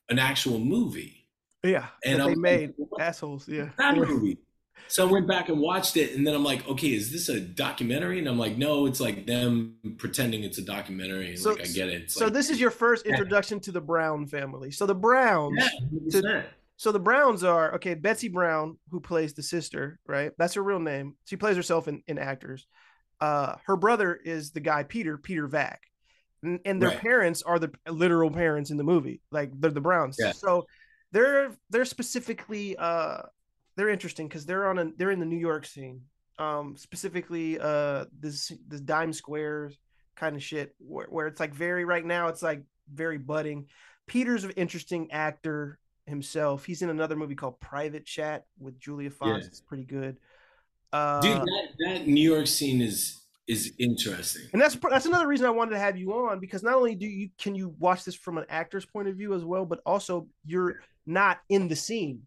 [0.08, 1.26] an actual movie."
[1.62, 3.48] Yeah, And they made "What assholes.
[3.48, 4.38] Yeah, that movie.
[4.90, 7.38] So I went back and watched it, and then I'm like, okay, is this a
[7.40, 8.18] documentary?
[8.18, 11.30] And I'm like, no, it's like them pretending it's a documentary.
[11.30, 12.02] And So- like, I get it.
[12.04, 14.70] It's So like, this is your first introduction to the Brown family.
[14.70, 15.58] So the Browns.
[15.58, 15.68] yeah,
[16.22, 16.44] 100%.
[16.78, 17.94] So the Browns are okay.
[17.94, 20.32] Betsey Brown, who plays the sister, right?
[20.38, 21.16] That's her real name.
[21.26, 22.66] She plays herself in, in actors.
[23.20, 25.80] Uh, her brother is the guy Peter Peter Vack,
[26.42, 27.00] and, and their Right.
[27.00, 29.20] parents are the literal parents in the movie.
[29.30, 30.16] Like they're the Browns.
[30.18, 30.32] Yeah.
[30.32, 30.66] So
[31.12, 33.22] they're they're specifically uh
[33.76, 36.02] they're interesting because they're on a they're in the New York scene.
[36.38, 39.72] Um, specifically uh this this Dimes Square
[40.14, 43.66] kind of shit where, where it's like very right now it's like very budding.
[44.06, 46.64] Peter's an interesting actor himself.
[46.64, 49.40] He's in another movie called Private Chat with Julia Fox.
[49.42, 49.46] Yeah.
[49.46, 50.16] It's pretty good.
[50.92, 53.14] Uh, Dude, that, that New York scene is
[53.46, 54.42] is interesting.
[54.52, 57.06] and that's that's another reason I wanted to have you on because not only do
[57.06, 60.28] you can you watch this from an actor's point of view as well, but also
[60.44, 62.22] you're not in the scene.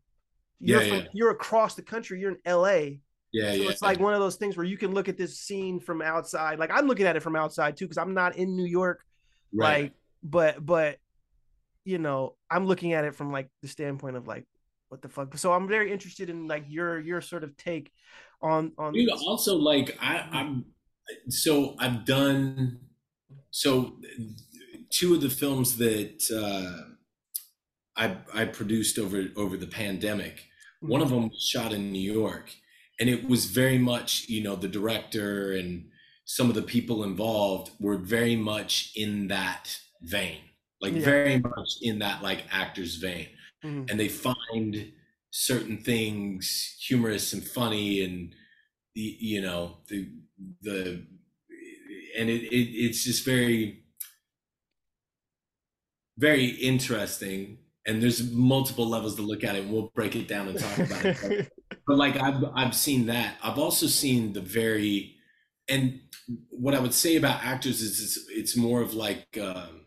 [0.60, 1.08] You're Yeah, from, yeah.
[1.14, 2.20] you're across the country.
[2.20, 3.00] You're in L.A.
[3.32, 3.70] Yeah, so yeah.
[3.70, 6.60] it's like one of those things where you can look at this scene from outside.
[6.60, 9.02] Like I'm looking at it from outside too because I'm not in New York.
[9.54, 9.84] right.
[9.84, 9.94] Like,
[10.24, 10.98] but but
[11.86, 14.46] you know, I'm looking at it from like the standpoint of like
[14.90, 15.38] what the fuck.
[15.38, 17.92] So I'm very interested in like your your sort of take
[18.42, 18.94] on on.
[18.94, 20.66] Dude, also like I, I'm
[21.30, 22.80] so I've done
[23.52, 23.98] so
[24.90, 26.92] two of the films that uh,
[27.98, 30.46] I I produced over over the pandemic.
[30.82, 31.16] One of Mm-hmm.
[31.16, 32.50] them was shot in New York,
[33.00, 35.90] and it was very much you know the director and
[36.26, 40.40] some of the people involved were very much in that vein,
[40.82, 41.02] like Yeah.
[41.06, 43.28] very much in that like actor's vein
[43.64, 43.90] Mhm.
[43.92, 44.94] and they find
[45.32, 48.36] certain things humorous and funny and
[48.96, 50.10] the you know the
[50.62, 51.06] the
[52.18, 53.82] and it, it it's just very
[56.18, 57.58] very interesting.
[57.88, 59.64] And there's multiple levels to look at it.
[59.64, 61.18] And we'll break it down and talk about it.
[61.70, 63.36] But, but like I've I've seen that.
[63.44, 65.16] I've also seen the very
[65.68, 66.00] and
[66.50, 69.81] what I would say about actors is it's, it's more of like um,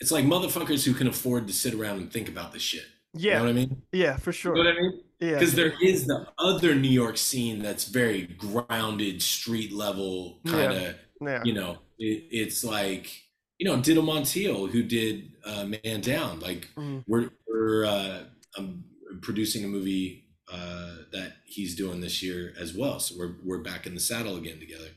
[0.00, 2.84] it's like motherfuckers who can afford to sit around and think about this shit.
[3.14, 3.82] You know yeah, what I mean?
[3.92, 4.54] yeah, for You sure.
[4.54, 5.00] know what I mean?
[5.20, 10.72] Yeah, Because there is the other New York scene that's very grounded, street level kind
[10.72, 10.94] of.
[11.20, 13.10] yeah, You know, it, it's like
[13.58, 16.40] you know Dito Montiel who did uh, Man Down.
[16.40, 17.04] Like Mhm.
[17.06, 18.20] we're we're uh,
[18.56, 18.84] I'm
[19.20, 22.98] producing a movie uh, that he's doing this year as well.
[23.00, 24.88] So we're we're back in the saddle again together.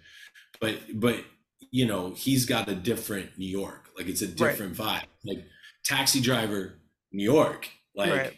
[0.61, 1.25] But but
[1.73, 3.89] you know he's got a different New York.
[3.97, 5.05] Like it's a different vibe.
[5.25, 5.45] Like
[5.85, 6.75] Taxi Driver,
[7.13, 7.69] New York.
[7.95, 8.33] Like Right.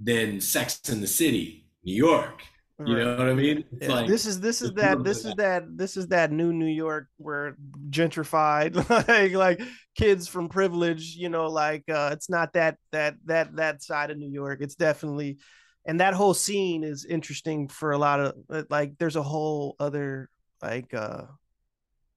[0.00, 2.42] then Sex in the City, New York.
[2.84, 2.98] You Right.
[2.98, 3.64] know what I mean?
[3.72, 5.96] It's Yeah, like this is this is it's a little that this is that this
[5.96, 7.56] is that new New York where
[7.90, 8.76] gentrified
[9.08, 9.62] like like
[9.96, 14.18] kids from privilege you know like uh it's not that that that that side of
[14.18, 15.38] New York it's definitely
[15.86, 19.76] and that whole scene is interesting for a lot of uh, like there's a whole
[19.80, 20.30] other
[20.62, 21.24] like uh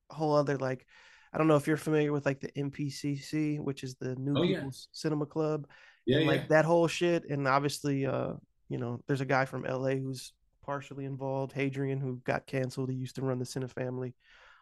[0.09, 0.85] whole other like
[1.33, 4.43] I don't know if you're familiar with like the NPCC which is the New Oh,
[4.43, 4.57] yeah.
[4.57, 5.67] People's Cinema Club
[6.05, 6.31] yeah, and yeah.
[6.31, 8.33] like that whole shit and obviously uh
[8.69, 10.33] you know there's a guy from la who's
[10.65, 14.13] partially involved hadrian who got canceled he used to run the Cinefamily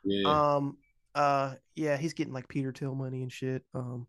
[0.04, 0.56] yeah.
[0.56, 0.78] um
[1.16, 4.06] uh yeah he's getting like Peter Thiel money and shit um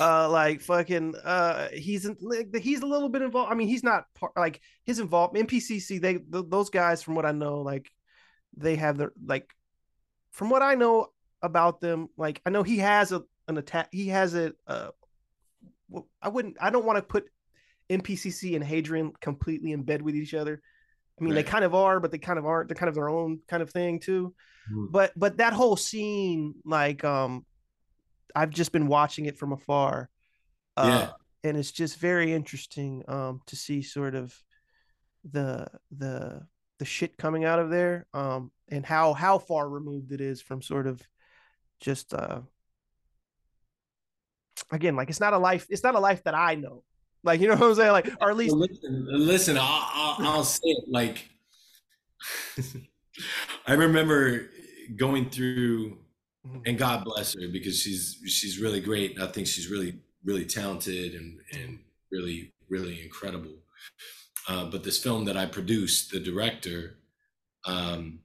[0.00, 3.84] uh like fucking uh he's in, like he's a little bit involved i mean he's
[3.84, 7.88] not part like his involved npcc they th- those guys from what i know like
[8.56, 9.48] they have their like
[10.34, 11.06] from what i know
[11.42, 14.90] about them like i know he has a an attack he has a uh
[16.22, 16.56] I wouldn't.
[16.60, 17.28] I don't want to put
[17.88, 20.60] NPCC and Hadrian completely in bed with each other.
[21.20, 21.44] I mean, Right.
[21.44, 22.68] they kind of are, but they kind of aren't.
[22.68, 24.34] They're kind of their own kind of thing too.
[24.72, 24.90] Mhm.
[24.90, 27.44] But but that whole scene, like, um,
[28.34, 30.08] I've just been watching it from afar,
[30.76, 31.12] uh, Yeah.
[31.48, 34.34] and it's just very interesting um to see sort of
[35.22, 36.48] the the
[36.84, 40.60] the shit coming out of there, um, and how how far removed it is from
[40.60, 41.00] sort of
[41.80, 42.40] just uh
[44.70, 46.82] again like it's not a life it's not a life that i know
[47.24, 50.44] like you know what i'm saying like or at least listen, listen I'll, I'll, I'll
[50.44, 51.28] say it like
[53.66, 54.50] I remember
[54.96, 55.98] going through,
[56.66, 59.20] and God bless her because she's she's really great.
[59.20, 61.78] I think she's really really talented and and
[62.10, 63.54] really really incredible.
[64.48, 66.98] Uh, but this film that I produced, the director,
[67.66, 68.20] um,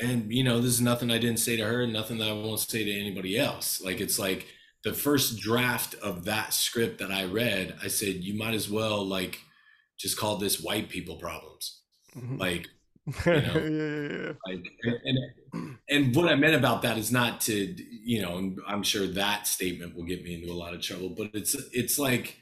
[0.00, 2.60] and you know, this is nothing I didn't say to her, nothing that I won't
[2.60, 3.80] say to anybody else.
[3.80, 4.46] Like it's like
[4.84, 9.04] the first draft of that script that I read, I said, you might as well
[9.04, 9.38] like
[9.98, 11.82] just call this white people problems.
[12.16, 12.38] Mhm.
[12.40, 12.68] Like,
[13.26, 14.32] yeah, know, yeah, yeah.
[14.46, 14.64] like,
[15.04, 17.54] and and what I meant about that is not to,
[18.04, 21.30] you know, I'm sure that statement will get me into a lot of trouble, but
[21.34, 22.38] it's it's like,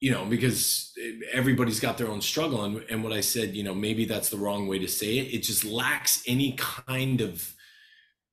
[0.00, 0.92] you know, because
[1.32, 4.38] everybody's got their own struggle, and and what I said, you know, maybe that's the
[4.38, 5.34] wrong way to say it.
[5.34, 7.54] It just lacks any kind of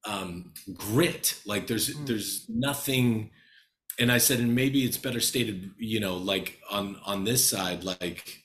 [0.05, 1.39] um, grit.
[1.45, 2.07] Like there's Mm.
[2.07, 3.31] there's nothing.
[3.99, 7.83] And I said, and maybe it's better stated, you know, like on on this side,
[7.83, 8.43] like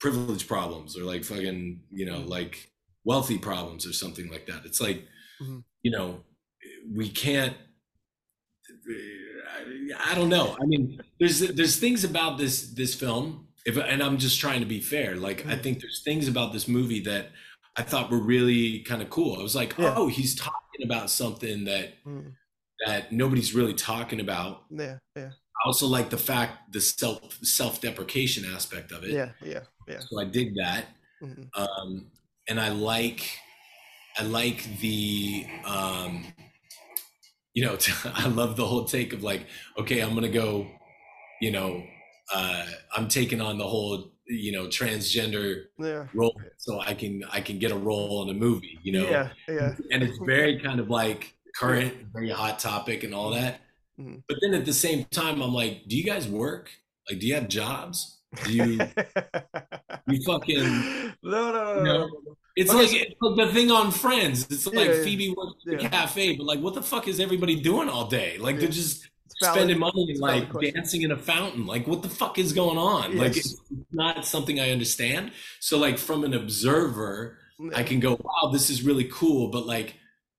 [0.00, 2.28] privilege problems or like fucking, you know, Mm.
[2.28, 2.70] like
[3.04, 4.64] wealthy problems or something like that.
[4.66, 5.06] It's like,
[5.42, 5.64] Mhm.
[5.82, 6.24] you know,
[6.94, 7.56] we can't.
[9.98, 10.56] I don't know.
[10.60, 14.66] I mean, there's there's things about this this film, if and I'm just trying to
[14.66, 15.16] be fair.
[15.16, 15.62] Like, I Mhm.
[15.62, 17.30] think there's things about this movie that
[17.76, 19.38] I thought were really kind of cool.
[19.38, 19.94] I was like, Yeah.
[19.96, 22.34] oh, he's talking about something that Mm.
[22.86, 24.64] that nobody's really talking about.
[24.70, 29.10] yeah yeah I also like the fact the self self deprecation aspect of it.
[29.10, 30.84] yeah yeah yeah So I dig that.
[31.22, 31.48] Mhm.
[31.54, 32.10] Um,
[32.48, 33.22] and I like
[34.18, 36.26] I like the um,
[37.54, 39.46] you know I love the whole take of like
[39.78, 40.66] okay I'm gonna go
[41.40, 41.82] you know
[42.34, 42.64] uh,
[42.96, 47.58] I'm taking on the whole you know transgender yeah role so I can I can
[47.58, 50.90] get a role in a movie you know yeah yeah and it's very kind of
[50.90, 53.60] like current very hot topic and all that
[53.98, 54.22] Mhm.
[54.28, 56.68] but then at the same time I'm like do you guys work
[57.08, 58.64] like do you have jobs do You
[60.08, 60.62] you fucking
[61.22, 62.36] no no no, you know, no, no.
[62.56, 64.46] it's Okay, like, it's like the thing on Friends.
[64.50, 65.88] It's like Yeah, Phoebe works at the yeah.
[65.88, 68.38] cafe, but like, what the fuck is everybody doing all day?
[68.38, 69.08] Like, they're just
[69.40, 69.56] valid.
[69.56, 71.66] spending money and like dancing in a fountain.
[71.66, 73.16] Like, what the fuck is going on?
[73.16, 73.60] Like, it's
[73.92, 75.32] not something I understand.
[75.60, 77.38] So, like, from an observer,
[77.74, 79.48] I can go, wow, this is really cool.
[79.48, 79.94] But like,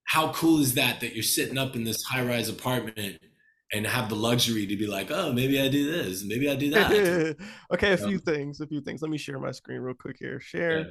[0.06, 3.20] how cool is that that you're sitting up in this high rise apartment
[3.74, 6.70] and have the luxury to be like, oh, maybe I do this, maybe I do
[6.72, 7.36] that.
[7.74, 9.02] okay, a few things, a few things.
[9.02, 10.40] Let me share my screen real quick here.
[10.40, 10.80] Share.
[10.80, 10.86] Yeah.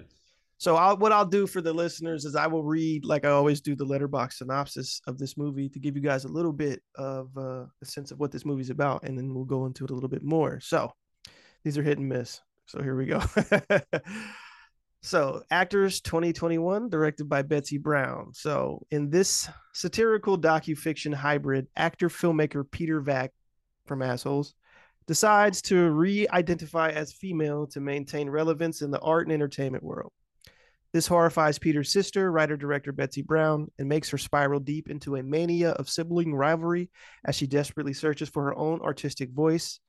[0.58, 3.60] So I'll, what I'll do for the listeners is I will read, like I always
[3.60, 7.28] do, the Letterboxd synopsis of this movie to give you guys a little bit of
[7.36, 9.94] uh, a sense of what this movie's about, and then we'll go into it a
[9.94, 10.58] little bit more.
[10.60, 10.92] So
[11.62, 12.40] these are hit and miss.
[12.66, 13.22] So here we go.
[15.02, 18.32] so actors 2021, directed by Betsey Brown.
[18.32, 23.32] So in this satirical docufiction hybrid, actor filmmaker Peter Vack
[23.84, 24.54] from Assholes
[25.06, 30.12] decides to re-identify as female to maintain relevance in the art and entertainment world.
[30.92, 35.22] This horrifies Peter's sister, writer director Betsey Brown, and makes her spiral deep into a
[35.22, 36.90] mania of sibling rivalry
[37.24, 39.80] as she desperately searches for her own artistic voice.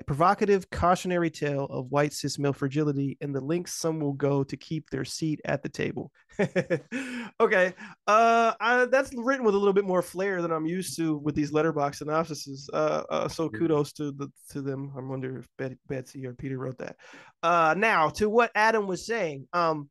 [0.00, 4.42] A provocative cautionary tale of white cis male fragility and the lengths some will go
[4.42, 6.10] to keep their seat at the table.
[7.40, 7.74] okay,
[8.06, 11.34] uh, I, that's written with a little bit more flair than I'm used to with
[11.34, 12.68] these Letterboxd synopsises.
[12.72, 14.92] Uh, uh, so kudos to the to them.
[14.96, 16.96] I wonder if Bet- Betsey or Peter wrote that.
[17.42, 19.46] Uh, now to what Adam was saying.
[19.52, 19.90] Um,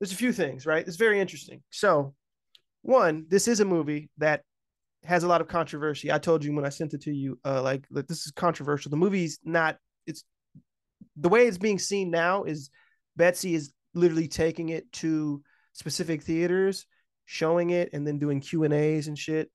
[0.00, 0.86] there's a few things, right?
[0.86, 1.62] It's very interesting.
[1.70, 2.14] So,
[2.82, 4.42] one, this is a movie that
[5.04, 6.10] has a lot of controversy.
[6.10, 8.90] I told you when I sent it to you, uh, like that this is controversial.
[8.90, 9.78] The movie's not.
[10.06, 10.24] It's
[11.16, 12.70] the way it's being seen now is
[13.16, 16.86] Betsey is literally taking it to specific theaters,
[17.26, 19.50] showing it, and then doing Q and A's and shit.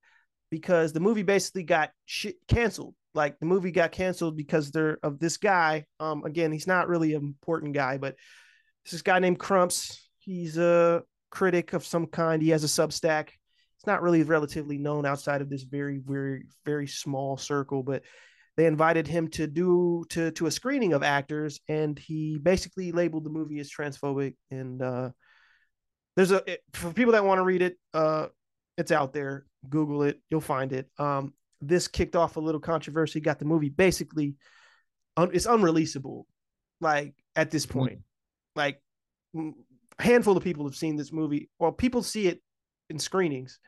[0.50, 2.94] Because the movie basically got shit canceled.
[3.14, 5.84] Like the movie got canceled because they're of this guy.
[5.98, 8.16] Um, again, he's not really an important guy, but
[8.90, 10.08] this guy named Crumps.
[10.20, 12.40] He's a critic of some kind.
[12.40, 13.28] He has a Substack.
[13.76, 18.02] It's not really relatively known outside of this very, very, very small circle, but
[18.56, 23.24] they invited him to do to to a screening of actors, and he basically labeled
[23.24, 24.34] the movie as transphobic.
[24.50, 25.10] And uh,
[26.14, 28.26] there's a it, for people that want to read it, uh,
[28.76, 29.46] it's out there.
[29.68, 30.90] Google it, you'll find it.
[30.98, 33.20] Um, this kicked off a little controversy.
[33.20, 34.34] Got the movie basically,
[35.16, 36.24] un, it's unreleasable.
[36.82, 38.00] Like at this point,
[38.56, 38.82] like
[39.34, 39.69] mm, a
[40.00, 41.48] handful of people have seen this movie.
[41.58, 42.40] Well, people see it
[42.88, 43.58] in screenings.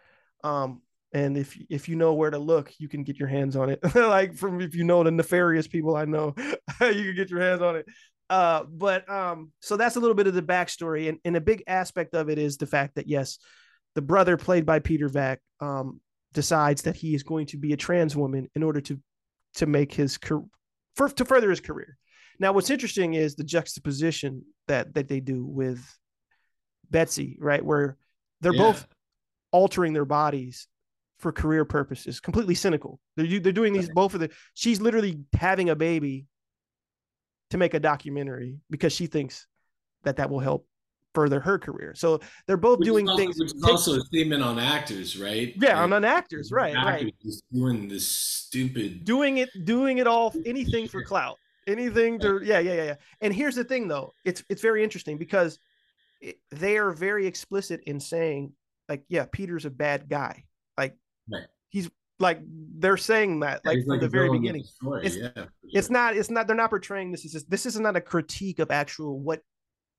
[0.45, 3.71] Um, and if if you know where to look, you can get your hands on
[3.71, 3.81] it.
[3.95, 6.35] like from if you know the nefarious people I know,
[6.81, 7.87] you can get your hands on it.
[8.31, 11.63] Uh, but um, so that's a little bit of the backstory, and, and a big
[11.67, 13.39] aspect of it is the fact that yes,
[13.95, 16.01] the brother played by Peter Vack um,
[16.33, 18.99] decides that he is going to be a trans woman in order to
[19.57, 20.45] to make his career
[20.97, 21.99] to further his career.
[22.39, 25.85] Now, what's interesting is the juxtaposition that that they do with
[26.97, 27.97] Betsey, right, where
[28.41, 28.63] they're Yeah.
[28.73, 28.87] both
[29.51, 30.69] altering their bodies
[31.19, 33.01] for career purposes, completely cynical.
[33.17, 34.31] They're they're doing these both of the.
[34.55, 36.27] She's literally having a baby
[37.51, 39.47] to make a documentary because she thinks
[40.05, 40.67] that that will help
[41.15, 41.95] further her career.
[41.95, 43.39] So they're both Which doing also- things.
[43.39, 45.55] Which is also a statement on actors, right?
[45.61, 47.15] yeah, Like, on on actors, right, actors right.
[47.23, 49.05] just doing this stupid.
[49.05, 53.33] doing it doing it all anything for clout anything to yeah yeah yeah yeah and
[53.33, 55.61] here's the thing though it's it's very interesting because
[56.51, 58.53] they are very explicit in saying
[58.89, 60.45] like yeah peter's a bad guy.
[60.79, 60.97] Like
[61.33, 61.47] Right.
[61.71, 64.65] he's like they're saying that like from the very beginning.
[64.81, 67.79] the It's- yeah, for it's not it's not they're not portraying this as this is
[67.79, 69.41] not a critique of actual what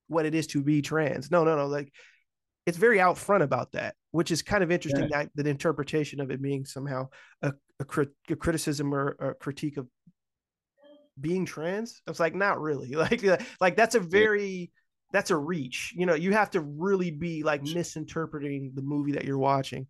[0.07, 1.31] what it is to be trans.
[1.31, 1.91] No no no like
[2.65, 6.29] it's very out front about that which is kind of interesting that the interpretation of
[6.29, 7.09] it being somehow
[7.41, 9.87] a, a, crit, a criticism or a critique of
[11.19, 12.02] being trans?
[12.08, 12.91] It's like not really.
[12.95, 13.23] Like
[13.60, 14.71] like that's a very
[15.13, 15.93] that's a reach.
[15.95, 19.87] You know you have to really be like misinterpreting the movie that you're watching.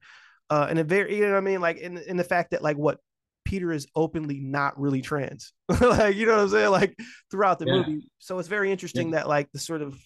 [0.49, 1.61] Uh and a very you know what i mean?
[1.61, 2.99] Like in, in the fact that like what
[3.45, 5.53] peter is openly not really trans.
[5.81, 6.71] Like you know what i'm saying?
[6.71, 6.95] Like
[7.31, 7.73] throughout the Yeah.
[7.73, 8.03] movie.
[8.19, 9.97] So it's very interesting that like the sort of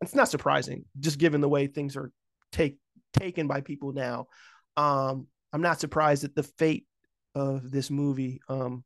[0.00, 2.10] it's not surprising just given the way things are
[2.52, 2.78] take
[3.12, 4.26] taken by people now.
[4.76, 6.86] Um i'm not surprised at the fate
[7.34, 8.84] of this movie um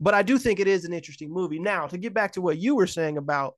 [0.00, 1.58] but I do think it is an interesting movie.
[1.58, 3.54] Now, to get back to what you were saying about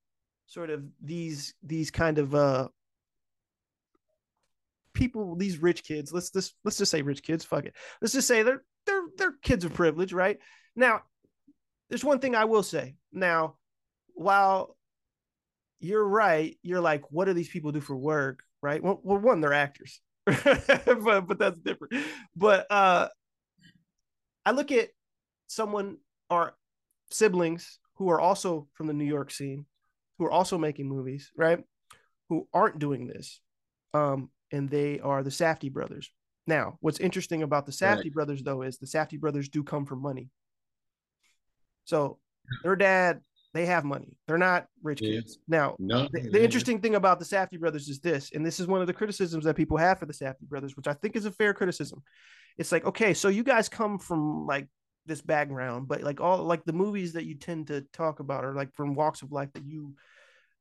[0.47, 2.69] sort of these these kind of uh
[4.97, 6.13] people, these rich kids.
[6.13, 7.45] Let's just let's just say rich kids.
[7.45, 7.75] Fuck it.
[8.01, 10.39] Let's just say they're they're they're kids of privilege, right?
[10.75, 11.03] Now,
[11.89, 12.97] there's one thing I will say.
[13.13, 13.57] Now,
[14.15, 14.77] while
[15.79, 18.83] you're right, you're like, what do these people do for work, right?
[18.83, 21.95] Well, well one, they're actors, but but that's different.
[22.35, 23.09] But uh
[24.45, 24.89] I look at
[25.49, 25.99] someone
[26.31, 26.55] or
[27.11, 29.67] siblings who are also from the New York scene,
[30.19, 31.63] who are also making movies, right?
[32.29, 33.41] Who aren't doing this.
[33.95, 36.11] Um, and they are the Safdie brothers.
[36.47, 38.13] Now, what's interesting about the Safdie right.
[38.13, 40.31] brothers, though, is the Safdie brothers do come from money.
[41.85, 42.19] So
[42.63, 43.21] their dad,
[43.53, 44.17] they have money.
[44.27, 45.17] They're not rich yeah.
[45.17, 45.39] kids.
[45.49, 48.67] Now, no, the, the, interesting thing about the Safdie brothers is this, and this is
[48.67, 51.27] one of the criticisms that people have for the Safdie brothers, which I think is
[51.27, 52.03] a fair criticism.
[52.59, 54.69] It's like, okay, so you guys come from like
[55.07, 58.55] this background, but like all like the movies that you tend to talk about are
[58.55, 59.95] like from walks of life that you,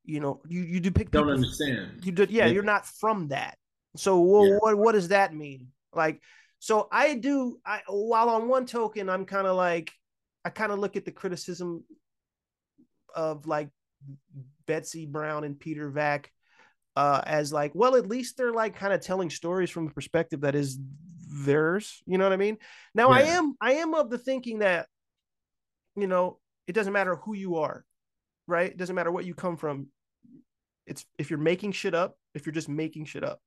[0.03, 1.11] you know, you you do pick.
[1.11, 2.01] Don't understand.
[2.03, 3.57] You did, yeah, yeah, You're not from that.
[3.95, 4.57] So well, yeah.
[4.59, 5.67] what what does that mean?
[5.93, 6.21] Like,
[6.59, 7.59] so I do.
[7.65, 9.91] I while on one token, I'm kind of like,
[10.43, 11.83] I kind of look at the criticism
[13.15, 13.69] of like
[14.67, 16.31] Betsey Brown and Peter Vack
[16.95, 20.41] uh, as like, well, at least they're like kind of telling stories from a perspective
[20.41, 20.79] that is
[21.35, 22.01] theirs.
[22.05, 22.57] You know what I mean?
[22.93, 23.15] Now yeah.
[23.15, 24.87] I am I am of the thinking that,
[25.95, 27.85] you know, it doesn't matter who you are,
[28.47, 28.71] right?
[28.71, 29.87] It doesn't matter what you come from.
[30.87, 33.39] It's if you're making shit up, if you're just making shit up,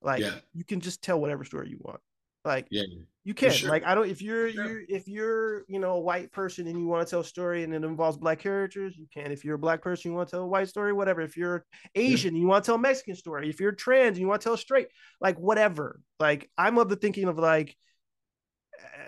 [0.00, 0.34] like yeah.
[0.54, 2.00] you can just tell whatever story you want.
[2.48, 2.84] Like yeah,
[3.24, 3.50] you can.
[3.50, 3.68] Sure.
[3.68, 4.80] Like I don't if you're sure.
[4.80, 7.62] you if you're, you know, a white person and you want to tell a story
[7.62, 9.30] and it involves black characters, you can.
[9.30, 11.20] If you're a black person, you want to tell a white story, whatever.
[11.20, 12.40] If you're Asian, yeah.
[12.40, 13.50] you want to tell a Mexican story.
[13.50, 14.88] If you're trans and you want to tell a straight,
[15.20, 16.00] like whatever.
[16.18, 17.76] Like I'm of the thinking of like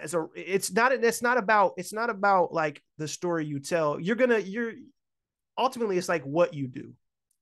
[0.03, 3.99] as a it's not it's not about it's not about like the story you tell.
[3.99, 4.75] You're gonna you're
[5.57, 6.93] ultimately it's like what you do.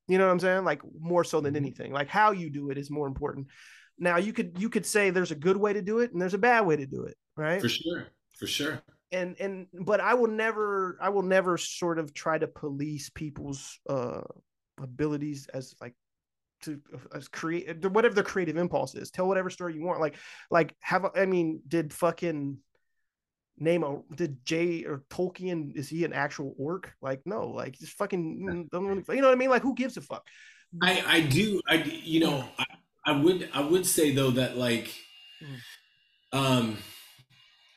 [0.07, 0.64] You know what I'm saying?
[0.64, 1.64] Like more so than mm-hmm.
[1.64, 1.92] anything.
[1.92, 3.49] Like how you do it is more important.
[3.99, 6.34] Now you could you could say there's a good way to do it and there's
[6.34, 7.61] a bad way to do it, right?
[7.61, 8.07] For sure.
[8.38, 8.82] For sure.
[9.11, 13.78] And and but I will never I will never sort of try to police people's
[13.88, 14.22] uh
[14.80, 15.94] abilities as like
[16.62, 16.80] to
[17.14, 19.11] as create whatever the creative impulse is.
[19.11, 20.01] Tell whatever story you want.
[20.01, 20.16] Like
[20.51, 22.59] like have I mean did fucking
[23.59, 25.03] name a did J.R.
[25.11, 26.92] Tolkien is he an actual orc?
[27.01, 29.51] Like no, like just fucking you know what I mean?
[29.51, 30.26] Like who gives a fuck?
[30.82, 32.64] I I do I you know I,
[33.09, 34.94] I would I would say though that like
[36.34, 36.76] um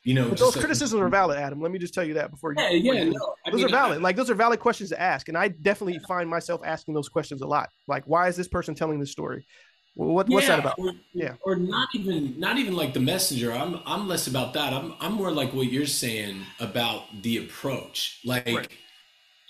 [0.04, 2.52] you know but those criticisms are valid adam let me just tell you that before
[2.52, 5.00] you yeah yeah no, those mean, are valid I, like those are valid questions to
[5.00, 6.06] ask and i definitely yeah.
[6.06, 9.46] find myself asking those questions a lot like why is this person telling this story
[9.94, 10.78] what, what's that about?
[10.78, 13.52] Or, yeah, or not even not even like the messenger.
[13.52, 14.72] I'm I'm less about that.
[14.72, 18.18] I'm I'm more like what you're saying about the approach.
[18.24, 18.68] Like right.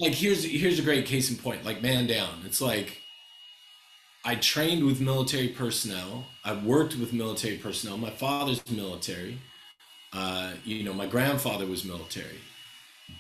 [0.01, 1.65] like here's here's a great case in point.
[1.65, 2.43] Like man down.
[2.45, 3.02] It's like
[4.25, 6.27] I trained with military personnel.
[6.45, 7.97] I worked with military personnel.
[7.97, 9.39] My father's military.
[10.13, 12.39] Uh, you know, my grandfather was military.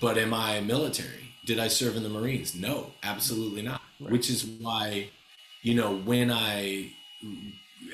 [0.00, 1.34] But am I military?
[1.44, 2.54] Did I serve in the Marines?
[2.54, 3.82] No, absolutely not.
[4.00, 4.12] Right.
[4.12, 5.10] Which is why,
[5.62, 6.92] you know, when I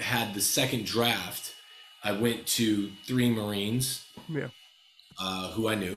[0.01, 1.55] had the second draft,
[2.05, 4.49] I went to three Marines yeah.
[5.19, 5.97] uh, who I knew.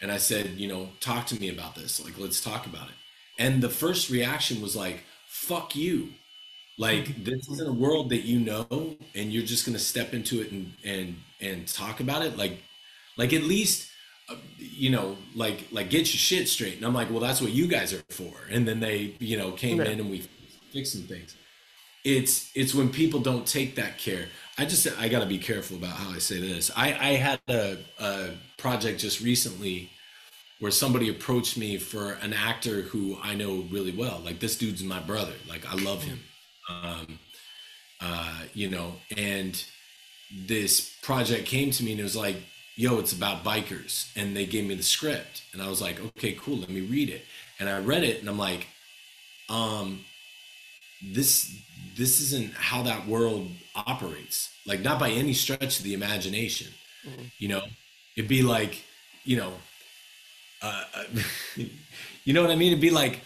[0.00, 2.04] And I said, you know, talk to me about this.
[2.04, 2.94] Like, let's talk about it.
[3.38, 6.10] And the first reaction was like, fuck you.
[6.78, 10.40] Like, this isn't a world that you know, and you're just going to step into
[10.40, 12.36] it and, and, and talk about it.
[12.36, 12.62] Like,
[13.16, 13.90] like at least,
[14.28, 16.76] uh, you know, like, like get your shit straight.
[16.76, 18.32] And I'm like, well, that's what you guys are for.
[18.50, 20.28] And then they, you know, came in and we
[20.72, 21.34] fixed some things
[22.04, 24.26] it's it's when people don't take that care.
[24.56, 26.70] I just I got to be careful about how I say this.
[26.76, 29.90] I I had a, a project just recently
[30.60, 34.20] where somebody approached me for an actor who I know really well.
[34.24, 35.34] Like this dude's my brother.
[35.48, 36.20] Like I love him.
[36.68, 37.18] Um,
[38.00, 39.62] uh, you know, and
[40.46, 42.36] this project came to me and it was like,
[42.76, 44.10] yo, it's about bikers.
[44.16, 45.42] And they gave me the script.
[45.52, 47.24] And I was like, okay, cool, let me read it.
[47.58, 48.68] And I read it and I'm like,
[49.48, 50.04] um,
[51.02, 51.54] this
[51.96, 56.68] this isn't how that world operates like not by any stretch of the imagination
[57.06, 57.22] mm-hmm.
[57.38, 57.62] you know
[58.16, 58.82] it'd be like
[59.24, 59.52] you know
[60.62, 60.84] uh,
[62.24, 63.20] you know what i mean it'd be like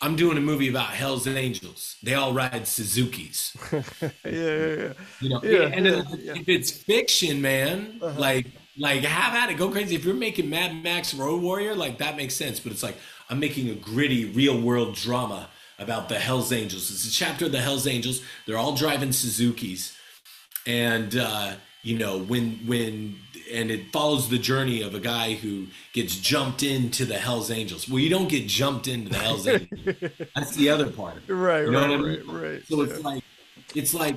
[0.00, 3.56] i'm doing a movie about hell's angels they all ride suzukis
[4.24, 6.32] yeah yeah yeah you know yeah, and yeah, if, yeah.
[6.34, 8.18] if it's fiction man uh-huh.
[8.18, 8.46] like
[8.78, 12.16] like have at it go crazy if you're making mad max road warrior like that
[12.16, 12.96] makes sense but it's like
[13.28, 16.90] i'm making a gritty real world drama about the Hells Angels.
[16.90, 18.22] It's a chapter of the Hells Angels.
[18.46, 19.96] They're all driving Suzuki's,
[20.66, 23.16] and uh, you know when when
[23.52, 27.88] and it follows the journey of a guy who gets jumped into the Hells Angels.
[27.88, 29.96] Well, you don't get jumped into the Hells Angels.
[30.34, 31.16] That's the other part.
[31.28, 31.64] Right.
[31.64, 31.90] You know right.
[31.90, 32.26] I mean?
[32.26, 32.50] Right.
[32.52, 32.66] Right.
[32.66, 32.92] So yeah.
[32.92, 33.24] it's like
[33.74, 34.16] it's like,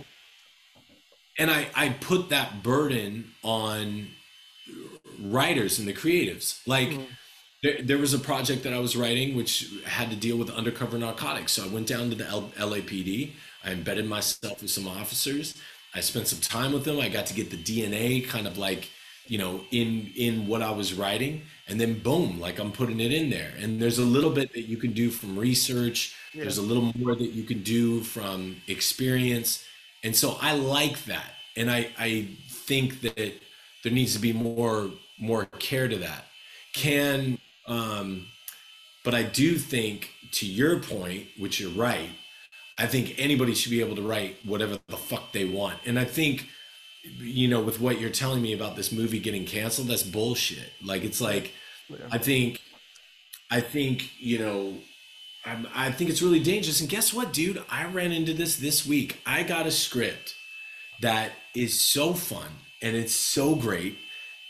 [1.38, 4.08] and I I put that burden on
[5.20, 6.90] writers and the creatives, like.
[6.90, 7.04] Mm-hmm
[7.64, 10.98] there, there was a project that I was writing which had to deal with undercover
[10.98, 11.54] narcotics.
[11.54, 13.34] So I went down to the L- LAPD.
[13.64, 15.56] I embedded myself with some officers.
[15.94, 17.00] I spent some time with them.
[17.00, 18.90] I got to get the DNA kind of like
[19.32, 23.14] you know in in what i was writing and then boom like i'm putting it
[23.14, 23.52] in there.
[23.58, 26.14] And there's a little bit that you can do from research.
[26.34, 26.42] Yeah.
[26.44, 29.64] there's a little more that you can do from experience.
[30.04, 31.32] And so i like that.
[31.56, 32.28] And i i
[32.68, 33.34] think that
[33.84, 36.26] there needs to be more more care to that.
[36.74, 38.28] Can um
[39.06, 40.10] but i do think
[40.40, 42.10] to your point which you're right
[42.78, 45.78] i think anybody should be able to write whatever the fuck they want.
[45.86, 46.50] And i think
[47.04, 50.72] you know, with what you're telling me about this movie getting canceled, that's bullshit.
[50.84, 51.54] Like, it's like,
[51.89, 51.97] yeah.
[52.12, 52.62] I think,
[53.49, 54.76] I think, you know,
[55.45, 56.80] I'm, I think it's really dangerous.
[56.82, 57.64] And guess what, dude?
[57.70, 59.20] I ran into this this week.
[59.26, 60.36] I got a script
[61.02, 62.47] that is so fun
[62.82, 63.97] and it's so great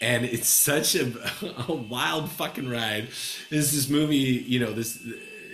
[0.01, 1.13] and it's such a,
[1.67, 3.07] a wild fucking ride.
[3.49, 5.01] This this movie, you know, this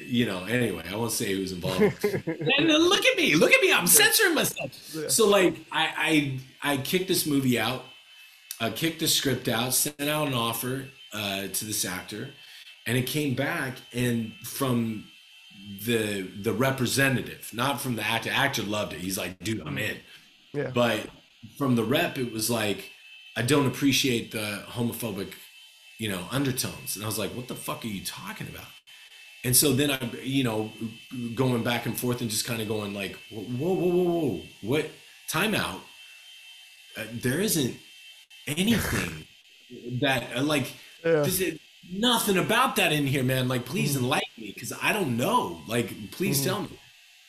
[0.07, 1.81] you know, anyway, I won't say who's involved.
[2.03, 4.73] and look at me, look at me, I'm censoring myself.
[5.09, 7.83] So like, I I I kicked this movie out,
[8.59, 12.29] I kicked the script out, sent out an offer uh, to this actor,
[12.85, 15.05] and it came back, and from
[15.85, 18.29] the the representative, not from the actor.
[18.31, 18.99] Actor loved it.
[18.99, 19.97] He's like, dude, I'm in.
[20.53, 20.71] Yeah.
[20.73, 21.07] But
[21.57, 22.91] from the rep, it was like,
[23.35, 25.33] I don't appreciate the homophobic,
[25.97, 26.95] you know, undertones.
[26.95, 28.65] And I was like, what the fuck are you talking about?
[29.47, 30.69] And so then I, you know,
[31.33, 34.89] going back and forth and just kind of going like, whoa, whoa, whoa, whoa, what?
[35.29, 35.79] Timeout.
[36.97, 37.73] Uh, there isn't
[38.45, 39.25] anything
[40.01, 40.73] that uh, like.
[41.05, 41.21] Yeah.
[41.21, 43.47] Is, nothing about that in here, man.
[43.47, 43.99] Like, please mm.
[43.99, 45.61] enlighten me because I don't know.
[45.65, 46.43] Like, please mm.
[46.43, 46.79] tell me.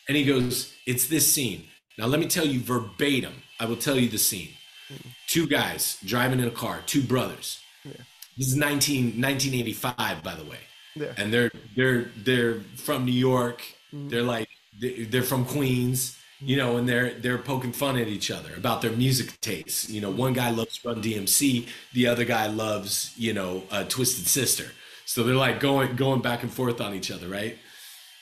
[0.08, 1.68] And he goes, it's this scene.
[1.98, 3.34] Now let me tell you verbatim.
[3.60, 4.48] I will tell you the scene.
[4.92, 5.06] Mm.
[5.28, 7.60] Two guys driving in a car, two brothers.
[7.84, 7.92] Yeah.
[8.36, 10.58] This is 19, 1985, by the way.
[11.00, 11.12] Yeah.
[11.16, 13.62] And they're they're they're from New York.
[13.92, 14.08] Mm-hmm.
[14.08, 14.48] They're like
[14.80, 18.92] they're from Queens, you know, and they're they're poking fun at each other about their
[18.92, 19.88] music tastes.
[19.88, 24.26] You know, one guy loves Run DMC, the other guy loves you know uh, Twisted
[24.26, 24.72] Sister.
[25.04, 27.58] So they're like going going back and forth on each other, right?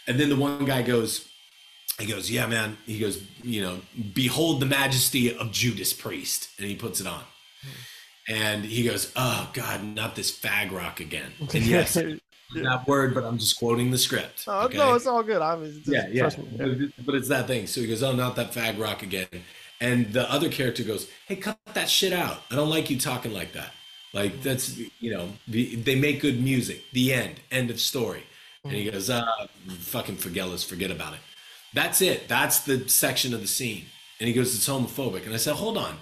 [0.07, 1.29] And then the one guy goes,
[1.99, 2.77] he goes, yeah, man.
[2.87, 3.81] He goes, you know,
[4.15, 7.21] behold the majesty of Judas Priest, and he puts it on.
[7.21, 7.71] Mm-hmm.
[8.29, 11.33] And he goes, oh God, not this fag rock again.
[11.41, 11.97] And yes.
[12.55, 14.45] That word, but I'm just quoting the script.
[14.47, 14.79] Oh, okay?
[14.79, 15.43] No, it's all good.
[15.43, 16.31] I mean, yeah, yeah.
[16.53, 16.87] yeah.
[17.05, 17.67] But it's that thing.
[17.67, 19.29] So he goes, "Oh, not that fag rock again."
[19.81, 22.43] And the other character goes, "Hey, cut that shit out.
[22.51, 23.73] I don't like you talking like that.
[24.13, 26.83] Like that's you know, they make good music.
[26.93, 27.41] The end.
[27.51, 28.23] End of story."
[28.65, 29.27] And he goes, "Uh,
[29.79, 30.49] fucking forget.
[30.61, 31.21] Forget about it."
[31.75, 32.29] That's it.
[32.29, 33.87] That's the section of the scene.
[34.19, 35.99] And he goes, "It's homophobic." And I said, "Hold on."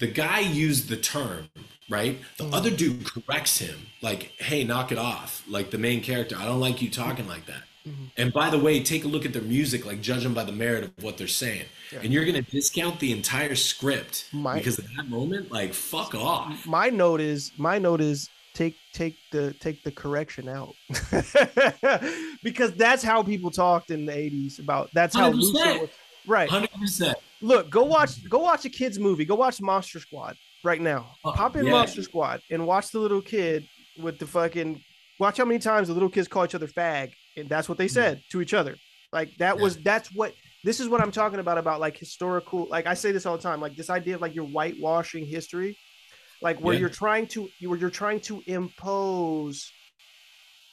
[0.00, 1.48] The guy used the term
[1.88, 2.18] right?
[2.36, 2.54] The mm-hmm.
[2.54, 5.42] other dude corrects him, like, hey, knock it off.
[5.48, 7.62] Like the main character, I don't like you talking like that.
[7.86, 8.04] Mm-hmm.
[8.16, 10.52] And by the way, take a look at their music, like judge them by the
[10.52, 11.64] merit of what they're saying.
[11.92, 12.00] Yeah.
[12.02, 15.50] And you're gonna discount the entire script my, because of that moment.
[15.50, 16.66] Like, fuck off.
[16.66, 18.28] My note is my note is
[18.58, 20.74] take take the take the correction out
[22.42, 25.88] because that's how people talked in the 80s about that's how was,
[26.26, 30.80] right 100% look go watch go watch a kids movie go watch monster squad right
[30.80, 31.06] now.
[31.24, 31.72] Oh, Pop in yeah.
[31.72, 33.66] Monster Squad and watch the little kid
[34.00, 34.82] with the fucking.
[35.18, 37.88] Watch how many times the little kids call each other fag, and that's what they
[37.88, 38.76] said to each other.
[39.12, 39.62] Like that yeah.
[39.62, 40.32] was that's what
[40.64, 42.66] this is what I'm talking about about like historical.
[42.68, 43.60] Like I say this all the time.
[43.60, 45.76] Like this idea of like you're whitewashing history,
[46.40, 46.80] like where yeah.
[46.80, 49.72] you're trying to where you're trying to impose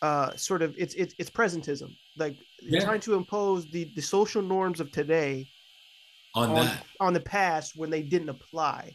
[0.02, 2.36] uh sort of it's it's it's presentism like
[2.82, 5.48] trying to impose the the social norms of today
[6.36, 8.94] on, on on the past when they didn't apply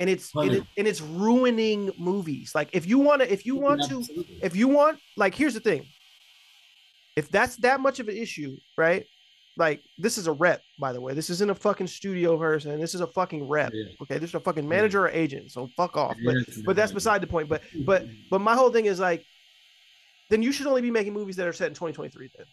[0.00, 2.52] and it's it, and it's ruining movies.
[2.54, 4.04] Like if you want to, if you want to,
[4.42, 5.86] if you want, like here's the thing.
[7.16, 9.04] If that's that much of an issue, right?
[9.56, 11.14] Like this is a rep, by the way.
[11.14, 12.80] This isn't a fucking studio person.
[12.80, 13.72] This is a fucking rep.
[13.74, 13.86] Yeah.
[14.02, 15.50] Okay, this is a fucking manager or agent.
[15.50, 16.16] So fuck off.
[16.24, 17.48] But but that's beside the point.
[17.48, 19.24] But but but my whole thing is like,
[20.30, 22.30] then you should only be making movies that are set in 2023.
[22.36, 22.46] Then.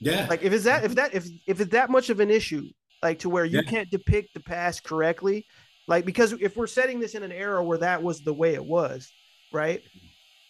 [0.00, 0.26] Yeah.
[0.28, 2.68] Like if it's that if that if if it's that much of an issue,
[3.02, 3.70] like to where you yeah.
[3.70, 5.46] can't depict the past correctly,
[5.88, 8.64] like, because if we're setting this in an era where that was the way it
[8.64, 9.10] was,
[9.52, 9.82] right?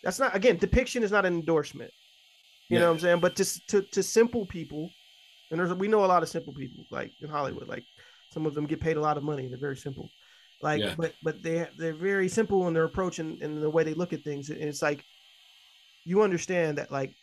[0.02, 1.90] That's not, again, depiction is not an endorsement.
[2.68, 2.80] You yeah.
[2.80, 3.20] know what I'm saying?
[3.20, 4.90] But to, to, to simple people,
[5.50, 7.84] and there's, we know a lot of simple people, like in Hollywood, like
[8.32, 9.48] some of them get paid a lot of money.
[9.48, 10.10] They're very simple.
[10.60, 10.94] Like, yeah.
[10.98, 14.12] but, but they, they're very simple in their approach and, and the way they look
[14.12, 14.50] at things.
[14.50, 15.04] And it's like,
[16.04, 17.14] you understand that, like,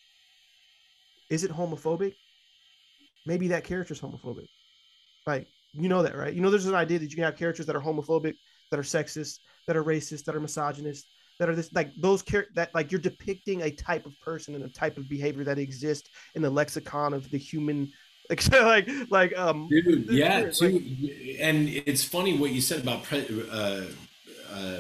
[1.30, 2.14] is it homophobic?
[3.26, 4.48] Maybe that character's homophobic.
[5.28, 5.48] Like,
[5.78, 6.34] you know that, right?
[6.34, 8.36] You know, there's an idea that you can have characters that are homophobic,
[8.72, 11.08] that are sexist, that are racist, that are misogynist,
[11.40, 14.64] that are this like those char- that like you're depicting a type of person and
[14.64, 17.92] a type of behavior that exists in the lexicon of the human
[18.30, 20.82] like like like um Dude, yeah too
[21.40, 23.84] and it's funny what you said about pre- uh,
[24.52, 24.80] uh,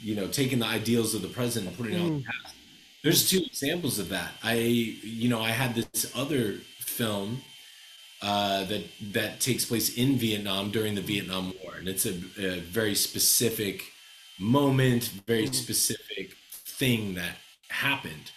[0.00, 2.54] you know taking the ideals of the present and putting it out in the past.
[3.02, 4.32] There's two examples of that.
[4.42, 7.42] I you know I had this other film
[8.22, 12.60] uh, that that takes place in Vietnam during the Vietnam War, and it's a, a
[12.60, 13.84] very specific
[14.38, 17.36] moment, very specific thing that
[17.68, 18.32] happened.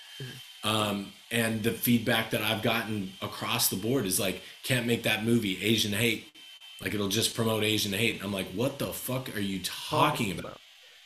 [0.64, 5.24] Um, and the feedback that I've gotten across the board is like, can't make that
[5.24, 6.26] movie Asian hate.
[6.82, 8.24] Like it'll just promote Asian hate.
[8.24, 10.58] I'm like, what the fuck are you talking about?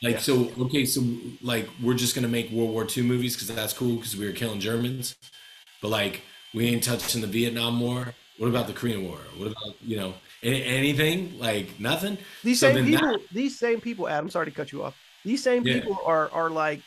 [0.04, 1.02] Like, so, okay, so
[1.42, 4.34] like we're just gonna make World War II movies because that's cool because we were
[4.34, 5.16] killing Germans.
[5.82, 6.22] But like,
[6.54, 8.14] we ain't touching the Vietnam War.
[8.38, 9.20] What about the Korean War?
[9.38, 10.14] What about, you know,
[10.44, 11.38] anything?
[11.40, 12.18] Like nothing?
[12.44, 14.96] These So same people, that- these same people, Adam, sorry to cut you off.
[15.24, 15.76] These same Yeah.
[15.76, 16.82] people are are like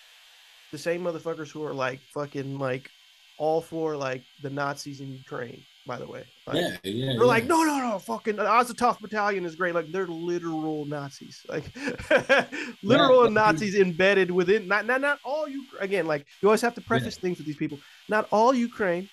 [0.73, 2.91] the same motherfuckers who are like fucking like
[3.39, 6.25] all for like the Nazis in Ukraine, by the way.
[6.47, 7.13] Like, yeah, yeah.
[7.17, 9.75] They're like, no, no, no, fucking Azatov Battalion is great.
[9.75, 11.65] Like they're literal Nazis, like
[12.83, 14.67] literal Nazis embedded within.
[14.69, 15.65] Not, not, not all you.
[15.81, 17.79] Again, like you always have to preface things with these people.
[18.09, 19.09] Not all Ukraine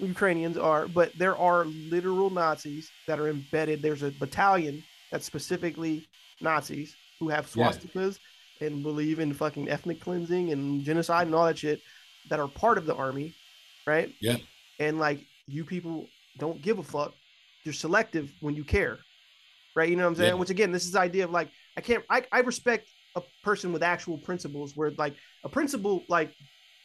[0.00, 3.82] Ukrainians are, but there are literal Nazis that are embedded.
[3.82, 6.06] There's a battalion that's specifically
[6.40, 7.68] Nazis who have Yeah.
[7.70, 8.18] swastikas
[8.60, 11.80] and believe in fucking ethnic cleansing and genocide and all that shit
[12.28, 13.34] that are part of the army,
[13.86, 14.14] right?
[14.20, 14.36] Yeah.
[14.78, 17.14] And like you people don't give a fuck.
[17.64, 18.98] You're selective when you care,
[19.74, 19.88] right?
[19.88, 20.28] You know what I'm saying?
[20.34, 20.34] Yeah.
[20.40, 22.04] Which again, this is the idea of like I can't.
[22.08, 26.32] I, I respect a person with actual principles where like a principle like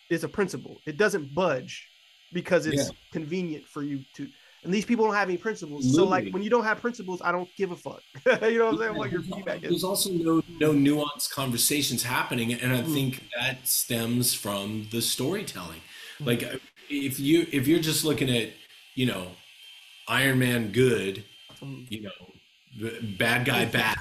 [0.10, 0.80] is a principle.
[0.86, 1.88] It doesn't budge
[2.36, 2.96] because it's Yeah.
[3.12, 4.28] convenient for you to.
[4.64, 5.94] And these people don't have any principles.
[5.96, 8.02] So like when you don't have principles, I don't give a fuck.
[8.26, 8.96] you know what I'm saying?
[8.96, 9.70] Like your feedback is.
[9.70, 12.94] There's also no no nuanced conversations happening, and I Mm.
[12.94, 15.82] think that stems from the storytelling.
[16.20, 16.26] Mm.
[16.28, 16.42] Like
[16.90, 18.50] if you if you're just looking at
[18.96, 19.24] you know
[20.08, 21.24] Iron Man good,
[21.64, 21.86] Mm.
[21.90, 22.20] you know
[23.18, 23.98] bad guy bad,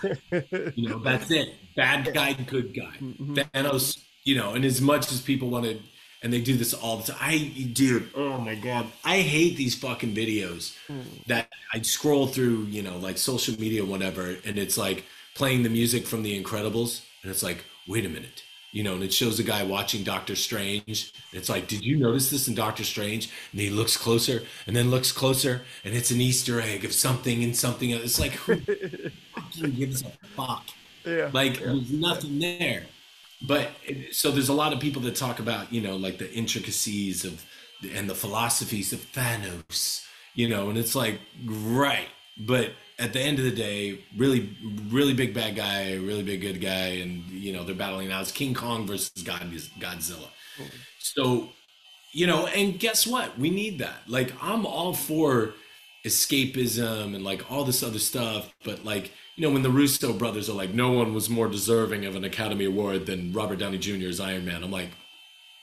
[0.76, 1.48] you know that's it.
[1.76, 2.96] Bad guy good guy.
[3.00, 3.34] Mhm.
[3.52, 5.78] Thanos, you know, and as much as people want to,
[6.24, 7.18] and they do this all the time.
[7.20, 11.26] I, dude, oh my god, I hate these fucking videos Mm.
[11.26, 15.04] that I scroll through, you know, like social media, whatever, and it's like
[15.36, 19.02] playing the music from The Incredibles, and it's like, wait a minute, you know, and
[19.04, 21.12] it shows a guy watching Doctor Strange.
[21.30, 23.30] And it's like, did you notice this in Doctor Strange?
[23.52, 27.44] And he looks closer, and then looks closer, and it's an Easter egg of something
[27.44, 27.92] and something.
[27.92, 28.02] else.
[28.04, 28.56] It's like, who
[29.34, 30.64] fucking gives a fuck?
[31.06, 31.28] yeah.
[31.34, 31.66] like yeah.
[31.66, 32.84] there's nothing there
[33.46, 33.70] but
[34.12, 37.44] so there's a lot of people that talk about you know like the intricacies of
[37.94, 42.08] and the philosophies of thanos you know and it's like right.
[42.36, 44.56] But at the end of the day really
[44.90, 48.20] really big bad guy really big good guy and you know they're battling now.
[48.20, 49.42] it's king kong versus God,
[49.78, 50.28] godzilla.
[50.98, 51.48] So
[52.12, 53.38] you know and guess what?
[53.38, 54.08] We need that.
[54.08, 55.54] Like i'm all for
[56.04, 60.50] escapism and like all this other stuff but like you know when the russo brothers
[60.50, 64.20] are like no one was more deserving of an academy award than robert downey jr's
[64.20, 64.90] iron man i'm like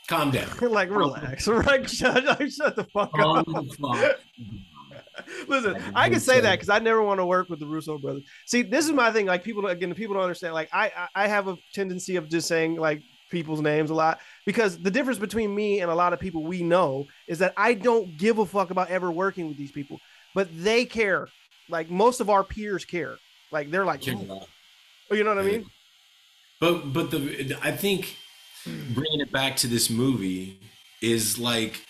[0.07, 1.89] calm down like relax, right?
[1.89, 3.45] Shut, shut the fuck up.
[3.45, 4.19] the fuck
[5.47, 8.23] Listen, I can say that because I never want to work with the Russo brothers.
[8.45, 9.25] See, this is my thing.
[9.25, 10.53] Like people, again, people don't understand.
[10.53, 14.77] Like I I have a tendency of just saying like people's names a lot because
[14.77, 18.17] the difference between me and a lot of people we know is that I don't
[18.17, 19.99] give a fuck about ever working with these people,
[20.33, 21.27] but they care.
[21.69, 23.17] Like most of our peers care.
[23.51, 25.65] Like they're like, "Oh," you know what I mean?
[26.59, 28.17] But but the I think
[28.65, 30.59] bringing it back to this movie
[31.01, 31.85] is like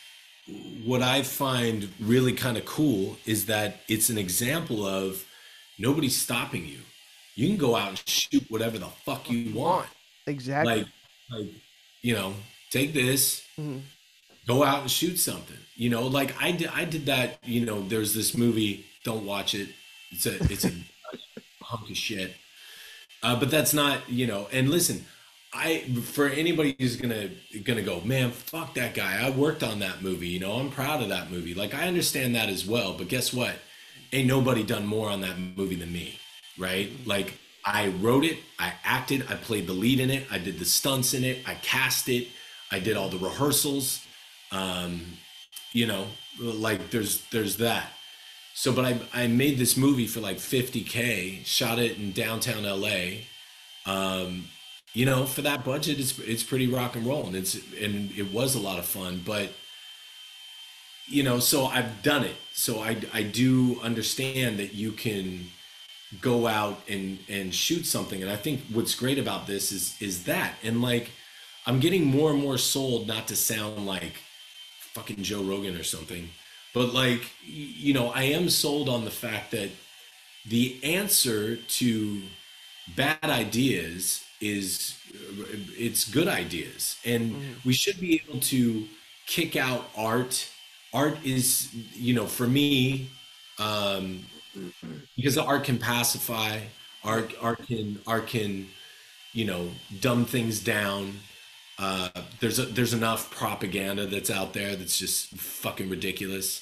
[0.84, 5.26] what I find really kind of cool is that it's an example of
[5.78, 6.80] nobody's stopping you.
[7.36, 9.88] You can go out and shoot whatever the fuck you want.
[10.28, 10.76] Exactly.
[10.76, 10.88] Like
[11.32, 11.50] like
[12.02, 12.34] you know,
[12.72, 13.82] take this, Mhm.
[14.52, 15.58] Go out and shoot something.
[15.76, 19.56] You know, like I did I did that, you know, there's this movie, don't watch
[19.56, 19.70] it.
[20.12, 20.72] It's a it's a
[21.62, 22.36] hunk of shit.
[23.24, 25.06] Uh, but that's not, you know, and listen,
[25.54, 27.30] I for anybody who's gonna
[27.64, 29.26] gonna go, man, fuck that guy.
[29.26, 31.54] I worked on that movie, you know, I'm proud of that movie.
[31.54, 33.56] Like I understand that as well, but guess what?
[34.14, 36.20] Ain't nobody done more on that movie than me,
[36.58, 36.90] right?
[37.06, 37.34] Like
[37.64, 41.14] I wrote it, I acted, I played the lead in it, I did the stunts
[41.14, 42.28] in it, I cast it,
[42.72, 44.06] I did all the rehearsals.
[44.52, 45.02] Um,
[45.74, 46.08] you know,
[46.40, 47.92] like there's there's that.
[48.54, 53.22] So, but I I made this movie for like 50k, shot it in downtown LA.
[53.86, 54.46] Um,
[54.94, 58.32] you know, for that budget, it's it's pretty rock and roll, and it's and it
[58.34, 59.22] was a lot of fun.
[59.26, 59.52] But
[61.08, 62.36] you know, so I've done it.
[62.54, 65.46] So I I do understand that you can
[66.20, 70.26] go out and and shoot something, and I think what's great about this is is
[70.26, 71.12] that, and like
[71.66, 74.16] I'm getting more and more sold not to sound like
[74.94, 76.30] fucking Joe Rogan or something,
[76.74, 79.70] but like you know, I am sold on the fact that
[80.46, 82.22] the answer to
[82.96, 84.98] bad ideas is
[85.78, 86.98] it's good ideas.
[87.06, 87.66] And mm.
[87.66, 88.88] we should be able to
[89.28, 90.50] kick out art.
[90.94, 93.10] Art is you know for me
[93.60, 94.26] um
[95.16, 96.60] because art can pacify
[97.04, 98.68] art art can art can
[99.32, 99.70] you know
[100.02, 101.14] dumb things down
[101.82, 102.10] uh
[102.40, 106.62] there's a, there's enough propaganda that's out there that's just fucking ridiculous.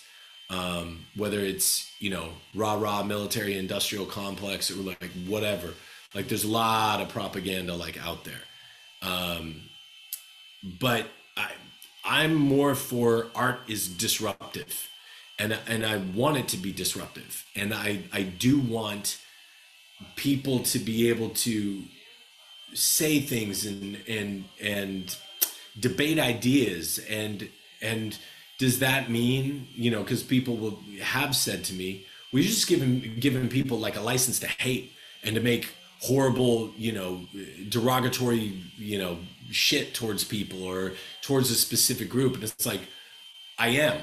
[0.49, 5.73] Um whether it's you know rah rah military industrial complex or like whatever.
[6.15, 8.43] Like there's a lot of propaganda like out there.
[9.01, 9.63] Um
[10.79, 11.05] but
[11.37, 11.51] i
[12.03, 14.87] i'm more for art is disruptive.
[15.37, 19.21] And and I want it to be disruptive, and I I do want
[20.17, 21.83] people to be able to
[22.73, 25.17] say things and and and
[25.79, 27.49] debate ideas and
[27.81, 28.17] and
[28.57, 33.15] does that mean you know because people will have said to me we're just giving
[33.19, 34.91] giving people like a license to hate
[35.23, 37.21] and to make horrible you know
[37.69, 39.17] derogatory you know
[39.51, 42.81] shit towards people or towards a specific group and it's like
[43.57, 43.99] i am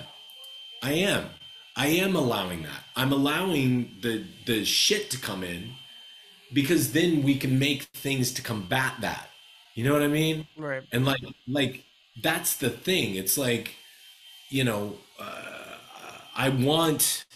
[0.82, 1.30] I am.
[1.74, 2.84] I am allowing that.
[2.94, 5.72] I'm allowing the the shit to come in
[6.52, 9.30] because then we can make things to combat that.
[9.74, 10.46] You know what I mean?
[10.56, 10.82] Right.
[10.92, 11.84] And like like
[12.22, 13.14] that's the thing.
[13.14, 13.74] It's like
[14.48, 15.76] you know, uh,
[16.36, 17.26] I want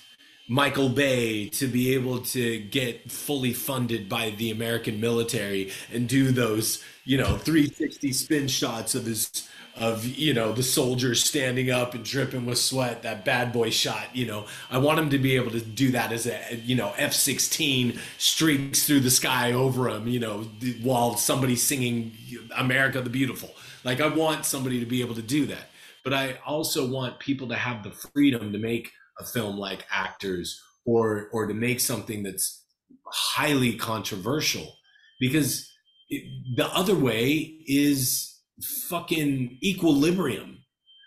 [0.49, 6.33] Michael Bay to be able to get fully funded by the American military and do
[6.33, 9.49] those, you know, 360 spin shots of his
[9.81, 14.15] of you know the soldiers standing up and dripping with sweat that bad boy shot
[14.15, 14.45] you know.
[14.71, 18.87] I want him to be able to do that as a you know f-16 streaks
[18.87, 20.43] through the sky over him you know
[20.83, 22.13] while somebody's singing
[22.57, 23.51] america the beautiful.
[23.83, 25.71] Like i want somebody to be able to do that.
[26.05, 30.63] But i also want people to have the freedom to make a film like actors
[30.85, 32.65] or or to make something that's
[33.07, 34.77] highly controversial.
[35.19, 35.71] Because
[36.09, 36.23] it,
[36.57, 40.59] the other way is fucking equilibrium.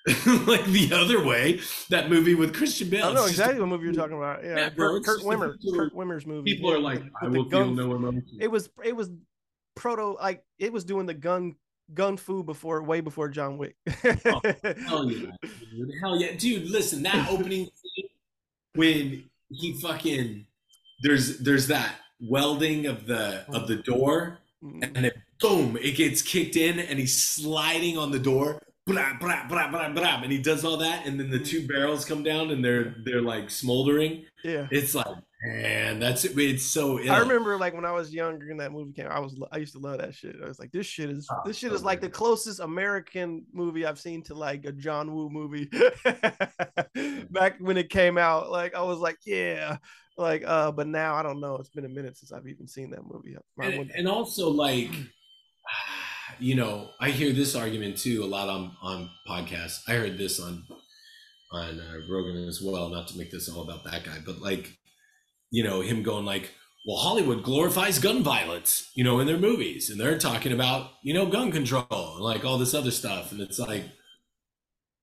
[0.47, 3.03] like the other way, that movie with Christian Bale.
[3.03, 4.43] I don't know exactly what movie you're talking about.
[4.43, 6.53] Yeah, Kurt, Kurt Wimmer, Kurt Wimmer's movie.
[6.53, 8.37] People are like, I will feel no emotion.
[8.41, 9.11] It was, it was
[9.75, 11.55] proto, like it was doing the gun,
[11.93, 13.77] gun fu before, way before John Wick.
[13.87, 14.41] oh,
[14.87, 15.31] hell yeah,
[15.71, 15.91] dude.
[16.01, 16.69] hell yeah, dude.
[16.69, 18.09] Listen, that opening scene
[18.75, 20.45] when he fucking
[21.01, 24.83] there's there's that welding of the of the door mm-hmm.
[24.95, 28.59] and it boom, it gets kicked in and he's sliding on the door.
[28.85, 31.47] Blah, blah, blah, blah, blah, and he does all that, and then the mm.
[31.47, 34.25] two barrels come down and they're they're like smoldering.
[34.43, 35.07] Yeah, it's like
[35.41, 36.37] man, that's it.
[36.37, 36.99] It's so.
[36.99, 37.11] Ill.
[37.11, 39.71] I remember like when I was younger and that movie came, I was I used
[39.73, 40.35] to love that shit.
[40.43, 43.85] I was like, this shit is oh, this shit is like the closest American movie
[43.85, 45.69] I've seen to like a John Woo movie.
[47.29, 49.77] Back when it came out, like I was like, yeah,
[50.17, 51.55] like uh, but now I don't know.
[51.55, 53.37] It's been a minute since I've even seen that movie.
[53.59, 55.07] And, and also like mm.
[56.39, 59.81] you know, I hear this argument too a lot on on podcasts.
[59.87, 60.65] I heard this on
[61.51, 62.89] on uh, Rogan as well.
[62.89, 64.77] Not to make this all about that guy, but like,
[65.51, 66.51] you know, him going like,
[66.85, 71.13] "Well, Hollywood glorifies gun violence," you know, in their movies, and they're talking about you
[71.13, 73.83] know gun control and like all this other stuff, and it's like,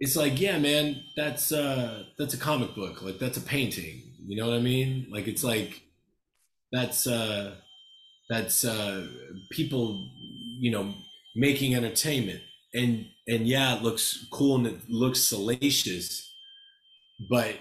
[0.01, 4.03] it's like, yeah, man, that's uh that's a comic book, like that's a painting.
[4.27, 5.09] You know what I mean?
[5.11, 5.83] Like it's like
[6.73, 7.55] that's uh
[8.29, 9.07] that's uh
[9.51, 10.09] people
[10.61, 10.95] you know
[11.35, 12.41] making entertainment.
[12.73, 16.33] And and yeah it looks cool and it looks salacious
[17.29, 17.57] but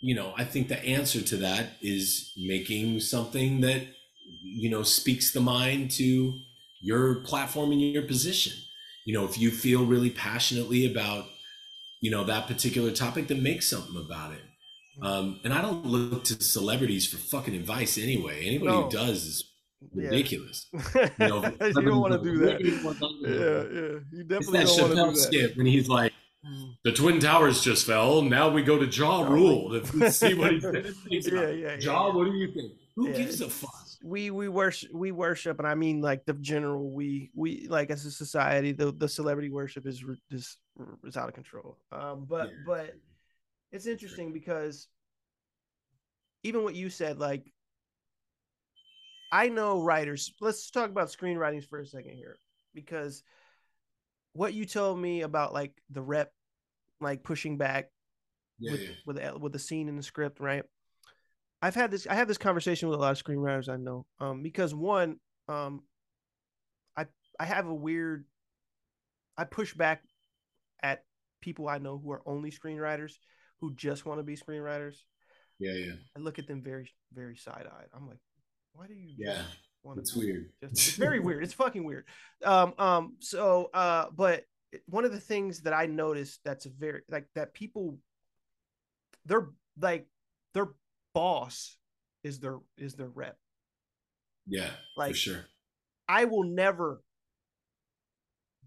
[0.00, 3.82] you know i think the answer to that is making something that
[4.42, 6.34] you know speaks the mind to
[6.80, 8.54] your platform and your position.
[9.04, 11.26] You know if you feel really passionately about
[12.00, 14.42] you know that particular topic then make something about it.
[15.02, 18.46] Um, and i don't look to celebrities for fucking advice anyway.
[18.46, 18.82] Anybody no.
[18.82, 19.49] who does is
[19.94, 20.66] ridiculous.
[20.72, 21.08] Yeah.
[21.18, 22.60] You, know, you don't want to do that.
[22.60, 24.18] Yeah, yeah.
[24.18, 25.48] You definitely it's that don't want to do that.
[25.48, 26.12] skit when he's like.
[26.84, 28.22] "The twin towers just fell.
[28.22, 32.14] Now we go to Ja Rule to see what he says." yeah, yeah, Ja, yeah.
[32.14, 32.72] what do you think?
[32.96, 33.16] Who yeah.
[33.16, 33.86] gives a fuck?
[34.02, 36.90] We we worship we worship, and I mean like the general.
[36.90, 40.58] We we like as a society, the the celebrity worship is just
[41.04, 41.76] is out of control.
[41.92, 42.54] Um, but yeah.
[42.66, 42.94] but
[43.72, 44.88] it's interesting because
[46.42, 47.52] even what you said, like
[49.32, 50.32] I know writers.
[50.40, 52.36] Let's talk about screenwriting for a second here,
[52.74, 53.22] because
[54.32, 56.32] what you told me about like the rep,
[57.00, 57.90] like pushing back
[58.58, 59.32] yeah, with, yeah.
[59.32, 60.64] with with the scene in the script, right?
[61.62, 62.06] I've had this.
[62.06, 65.16] I have this conversation with a lot of screenwriters I know, um, because one,
[65.48, 65.82] um,
[66.96, 67.06] I
[67.38, 68.24] I have a weird.
[69.36, 70.02] I push back
[70.82, 71.04] at
[71.40, 73.12] people I know who are only screenwriters
[73.60, 74.96] who just want to be screenwriters.
[75.58, 75.92] Yeah, yeah.
[76.16, 77.88] I look at them very, very side eyed.
[77.94, 78.20] I'm like,
[78.72, 79.14] why do you?
[79.18, 79.42] Yeah.
[79.96, 80.50] It's weird.
[80.62, 81.42] It's very weird.
[81.42, 82.04] It's fucking weird.
[82.44, 84.44] Um, um, so, uh, but
[84.86, 87.98] one of the things that I noticed that's very like that people,
[89.24, 89.48] they're
[89.80, 90.06] like
[90.54, 90.68] their
[91.14, 91.76] boss
[92.22, 93.36] is their is their rep.
[94.46, 95.44] Yeah, like for sure.
[96.08, 97.02] I will never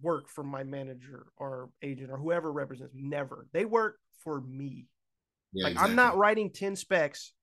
[0.01, 3.03] work for my manager or agent or whoever represents me.
[3.03, 3.47] Never.
[3.53, 4.87] They work for me.
[5.53, 5.91] Yeah, like exactly.
[5.91, 7.33] I'm not writing 10 specs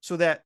[0.00, 0.42] so that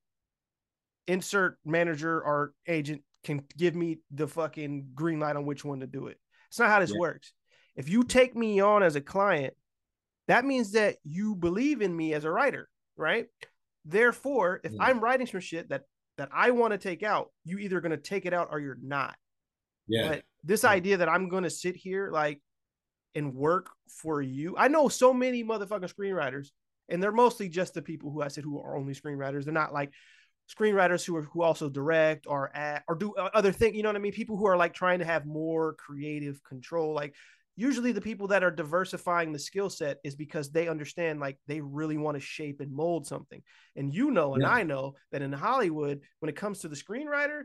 [1.07, 5.87] insert manager or agent can give me the fucking green light on which one to
[5.87, 6.17] do it.
[6.49, 6.99] It's not how this yeah.
[6.99, 7.33] works.
[7.75, 9.53] If you take me on as a client,
[10.27, 13.27] that means that you believe in me as a writer, right?
[13.83, 15.83] Therefore, if I'm writing some shit that
[16.17, 18.77] that I want to take out, you either going to take it out or you're
[18.81, 19.15] not.
[19.87, 20.07] Yeah.
[20.07, 20.69] But this yeah.
[20.69, 22.41] idea that I'm going to sit here like
[23.13, 24.55] and work for you.
[24.57, 26.47] I know so many motherfucking screenwriters,
[26.89, 29.43] and they're mostly just the people who I said who are only screenwriters.
[29.43, 29.91] They're not like
[30.53, 33.75] screenwriters who are who also direct or act or do uh, other things.
[33.75, 34.11] You know what I mean?
[34.11, 36.93] People who are like trying to have more creative control.
[36.93, 37.15] Like
[37.55, 41.61] usually the people that are diversifying the skill set is because they understand like they
[41.61, 43.41] really want to shape and mold something.
[43.75, 44.49] And you know, and yeah.
[44.49, 47.43] I know that in Hollywood, when it comes to the screenwriter,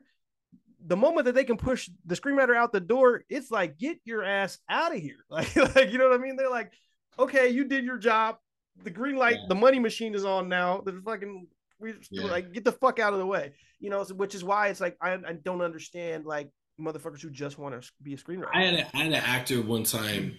[0.84, 4.24] the moment that they can push the screenwriter out the door, it's like get your
[4.24, 5.16] ass out of here.
[5.30, 6.36] Like, like you know what I mean?
[6.36, 6.72] They're like,
[7.18, 8.36] okay, you did your job.
[8.82, 9.46] The green light, yeah.
[9.48, 10.80] the money machine is on now.
[10.80, 11.46] The fucking
[11.80, 12.24] we yeah.
[12.24, 13.52] like get the fuck out of the way.
[13.78, 16.50] You know, which is why it's like I, I don't understand like
[16.80, 18.50] motherfuckers who just want to be a screenwriter.
[18.54, 20.36] I had, a, I had an actor one time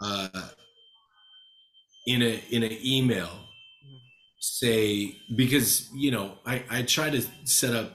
[0.00, 0.28] uh,
[2.06, 3.30] in a in an email
[4.40, 7.92] say because you know I I try to set up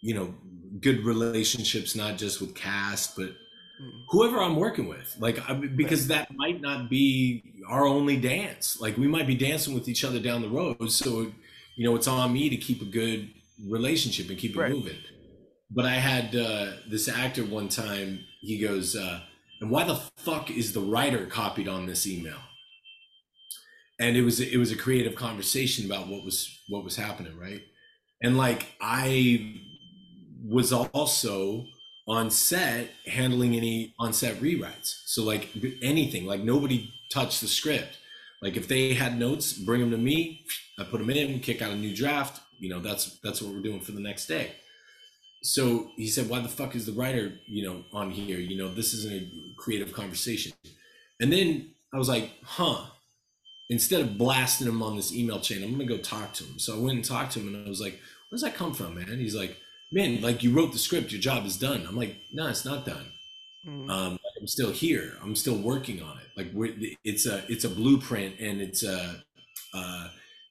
[0.00, 0.34] you know
[0.80, 3.90] good relationships not just with cast but mm.
[4.10, 5.40] whoever I'm working with like
[5.76, 10.04] because that might not be our only dance like we might be dancing with each
[10.04, 11.32] other down the road so
[11.78, 13.30] you know it's on me to keep a good
[13.70, 14.72] relationship and keep it right.
[14.72, 14.98] moving
[15.70, 18.20] but I had uh, this actor one time.
[18.40, 19.20] He goes, uh,
[19.60, 22.38] "And why the fuck is the writer copied on this email?"
[24.00, 27.62] And it was it was a creative conversation about what was what was happening, right?
[28.22, 29.60] And like I
[30.44, 31.66] was also
[32.06, 35.02] on set handling any on set rewrites.
[35.04, 35.50] So like
[35.82, 37.98] anything, like nobody touched the script.
[38.42, 40.44] Like if they had notes, bring them to me.
[40.78, 42.40] I put them in, kick out a new draft.
[42.58, 44.52] You know, that's that's what we're doing for the next day
[45.42, 48.38] so he said, "Why the fuck is the writer, you know, on here?
[48.38, 50.52] You know, this isn't a creative conversation."
[51.20, 52.86] And then I was like, "Huh."
[53.70, 56.58] Instead of blasting him on this email chain, I'm gonna go talk to him.
[56.58, 58.74] So I went and talked to him, and I was like, "Where does that come
[58.74, 59.56] from, man?" He's like,
[59.92, 62.86] "Man, like you wrote the script, your job is done." I'm like, "No, it's not
[62.86, 63.12] done.
[63.66, 63.90] Mm.
[63.90, 65.12] Um, I'm still here.
[65.22, 66.26] I'm still working on it.
[66.36, 66.48] Like
[67.04, 69.22] it's a it's a blueprint, and it's a,
[69.74, 70.10] a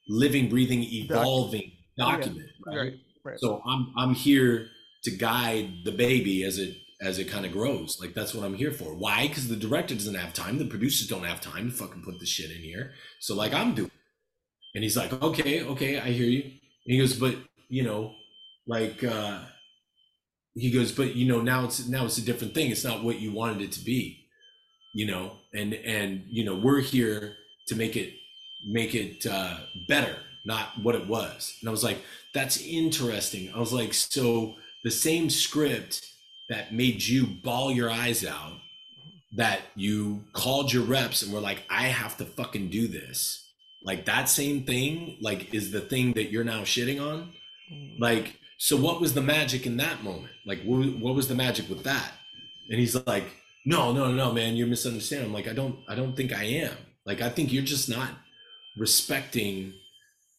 [0.10, 2.50] living, breathing, evolving document.
[2.72, 2.78] Yeah.
[2.78, 2.78] Right?
[2.78, 3.40] Right, right?
[3.40, 4.68] So I'm I'm here
[5.04, 7.98] to guide the baby as it as it kind of grows.
[8.02, 8.94] Like that's what I'm here for.
[8.94, 9.28] Why?
[9.28, 10.58] Because the director doesn't have time.
[10.58, 12.94] The producers don't have time to fucking put this shit in here.
[13.20, 13.92] So like I'm doing.
[14.76, 16.44] And he's like, okay, okay, I hear you.
[16.44, 16.52] And
[16.86, 17.36] he goes, but
[17.70, 18.14] you know,
[18.68, 19.40] like uh
[20.60, 22.72] he goes, but you know, now it's now it's a different thing.
[22.72, 24.26] It's not what you wanted it to be,
[24.94, 27.36] you know, and and you know, we're here
[27.68, 28.14] to make it
[28.66, 31.56] make it uh better, not what it was.
[31.62, 32.00] And I was like,
[32.34, 33.52] that's interesting.
[33.54, 36.06] I was like, so the same script
[36.50, 38.54] that made you bawl your eyes out
[39.36, 43.52] that you called your reps and were like i have to fucking do this
[43.84, 47.34] like that same thing like is the thing that you're now shitting on
[47.72, 48.00] mm.
[48.00, 50.34] like so what was the magic in that moment?
[50.46, 52.12] Like what, what was the magic with that?
[52.70, 53.26] And he's like
[53.66, 55.28] no no no man you're misunderstanding.
[55.28, 56.76] I'm like i don't i don't think i am.
[57.06, 58.10] Like i think you're just not
[58.78, 59.74] respecting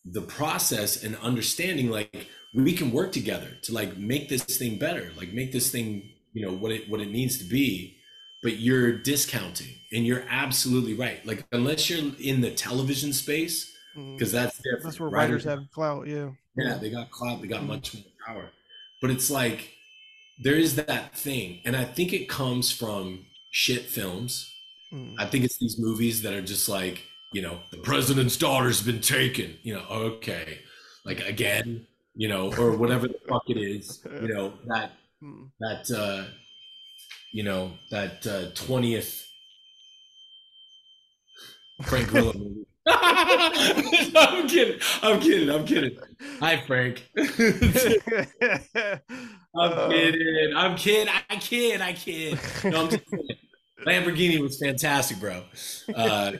[0.04, 5.10] the process and understanding like we can work together to like make this thing better
[5.18, 7.96] like make this thing you know what it what it needs to be.
[8.42, 11.24] But you're discounting and you're absolutely right.
[11.26, 14.32] Like unless you're in the television space because mm.
[14.32, 17.62] that's different that's where writers, writers have clout yeah yeah they got clout they got
[17.62, 18.50] mm much more power
[19.00, 19.74] but it's like
[20.42, 24.52] there is that thing and i think it comes from shit films
[24.92, 25.14] mm.
[25.18, 27.02] i think it's these movies that are just like
[27.32, 30.58] you know the president's daughter's been taken you know okay
[31.04, 31.86] like again
[32.18, 34.90] you know, or whatever the fuck it is, you know, that
[35.22, 35.44] hmm.
[35.60, 36.24] that uh
[37.32, 39.22] you know, that uh 20th
[41.82, 42.66] Frank Grillo movie.
[44.16, 44.80] I'm kidding.
[45.02, 45.50] I'm kidding.
[45.50, 45.98] I'm kidding.
[46.40, 47.08] Hi, Frank.
[47.18, 47.26] I'm
[49.54, 50.52] uh, kidding.
[50.56, 51.12] I'm kidding.
[51.28, 51.80] I kid.
[51.80, 52.38] I kid.
[52.64, 53.36] No, I'm just kidding.
[53.86, 55.42] Lamborghini was fantastic, bro.
[55.94, 56.32] Uh,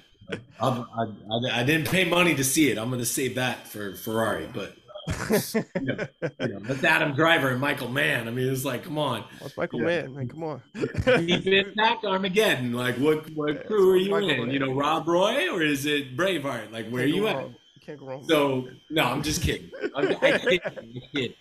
[0.61, 2.79] I, I, I, didn't pay money to see it.
[2.79, 4.75] I'm going to save that for Ferrari, but
[5.81, 6.07] you, know,
[6.41, 8.29] you know, that's Adam Driver and Michael Mann.
[8.29, 9.25] I mean, it's like, come on.
[9.41, 9.87] That's Michael yeah.
[9.87, 10.29] Mann, man.
[10.29, 10.63] Come on.
[10.75, 12.73] Deep Impact, Armageddon.
[12.73, 14.41] Like, what what crew are you Michael in?
[14.41, 14.51] Mann.
[14.51, 16.73] You know, Rob Roy or is it Braveheart?
[16.73, 17.49] Like, where are you at?
[17.85, 18.25] Can't go wrong.
[18.29, 19.71] So, no, I'm just kidding.
[19.97, 21.35] I'm, I kid, I kid.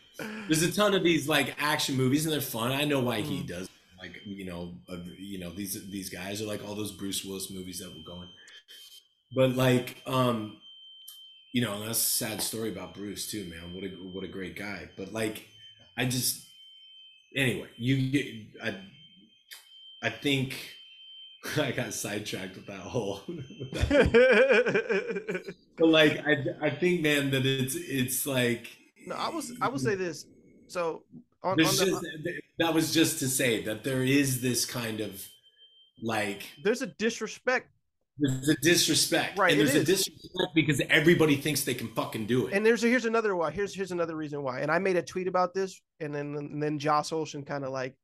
[0.47, 2.71] There's a ton of these like action movies, and they're fun.
[2.71, 3.47] I know why he mm.
[3.47, 3.69] does.
[3.99, 7.51] Like, you know, uh, you know these these guys are like all those Bruce Willis
[7.51, 8.29] movies that were going.
[9.35, 10.57] But like, um,
[11.53, 13.73] you know, that's a sad story about Bruce too, man.
[13.73, 14.89] What a what a great guy.
[14.97, 15.47] But like,
[15.97, 16.45] I just
[17.35, 18.25] anyway, you get
[18.63, 18.75] I
[20.01, 20.55] I think
[21.57, 23.21] I got sidetracked with that whole.
[23.27, 28.67] With that but like, I I think, man, that it's it's like.
[29.05, 30.25] No, I was I will say this.
[30.67, 31.03] So
[31.43, 32.03] on, on the, just,
[32.59, 35.25] that was just to say that there is this kind of
[36.01, 37.69] like there's a disrespect
[38.19, 39.51] there's a disrespect, right?
[39.51, 42.53] And there's a disrespect because everybody thinks they can fucking do it.
[42.53, 43.51] And there's a, here's another why.
[43.51, 44.61] Here's here's another reason why.
[44.61, 47.71] And I made a tweet about this, and then and then Josh Olson kind of
[47.71, 47.95] like,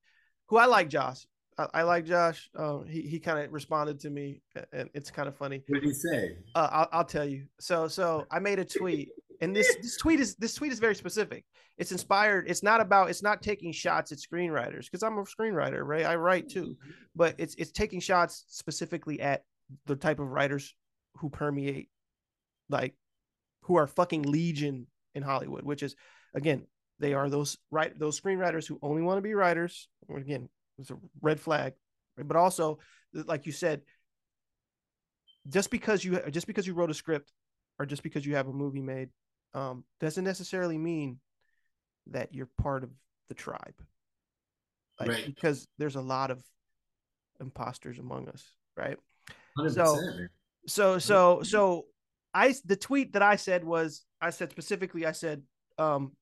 [0.48, 1.26] who I like, Josh.
[1.58, 2.50] I, I like Josh.
[2.56, 4.42] Uh, he he kind of responded to me,
[4.72, 5.64] and it's kind of funny.
[5.68, 6.38] What did he say?
[6.56, 7.46] Uh, I'll, I'll tell you.
[7.60, 9.10] So so I made a tweet,
[9.42, 11.46] and this this tweet is this tweet is very specific.
[11.78, 12.46] It's inspired.
[12.48, 13.10] It's not about.
[13.10, 16.06] It's not taking shots at screenwriters because I'm a screenwriter, right?
[16.06, 16.78] I write too,
[17.16, 19.44] but it's it's taking shots specifically at
[19.86, 20.76] the type of writers
[21.18, 21.90] who permeate
[22.70, 22.96] like
[23.64, 25.96] who are fucking legion in Hollywood, which is
[26.34, 26.66] again,
[27.00, 29.88] they are those right those screenwriters who only want to be writers.
[30.16, 31.74] Again, it's a red flag.
[32.18, 32.80] But also,
[33.14, 33.82] like you said,
[35.48, 37.32] just because you just because you wrote a script
[37.80, 39.10] or just because you have a movie made,
[39.54, 41.20] um, doesn't necessarily mean
[42.08, 42.92] that you're part of
[43.30, 43.76] the tribe.
[45.00, 45.26] Like, right.
[45.26, 46.44] Because there's a lot of
[47.40, 48.46] imposters among us,
[48.78, 48.98] right?
[49.58, 49.74] 100%.
[49.74, 50.00] So,
[50.68, 51.86] so, so, so,
[52.34, 55.44] I the tweet that I said was I said specifically I said,
[55.78, 56.14] um,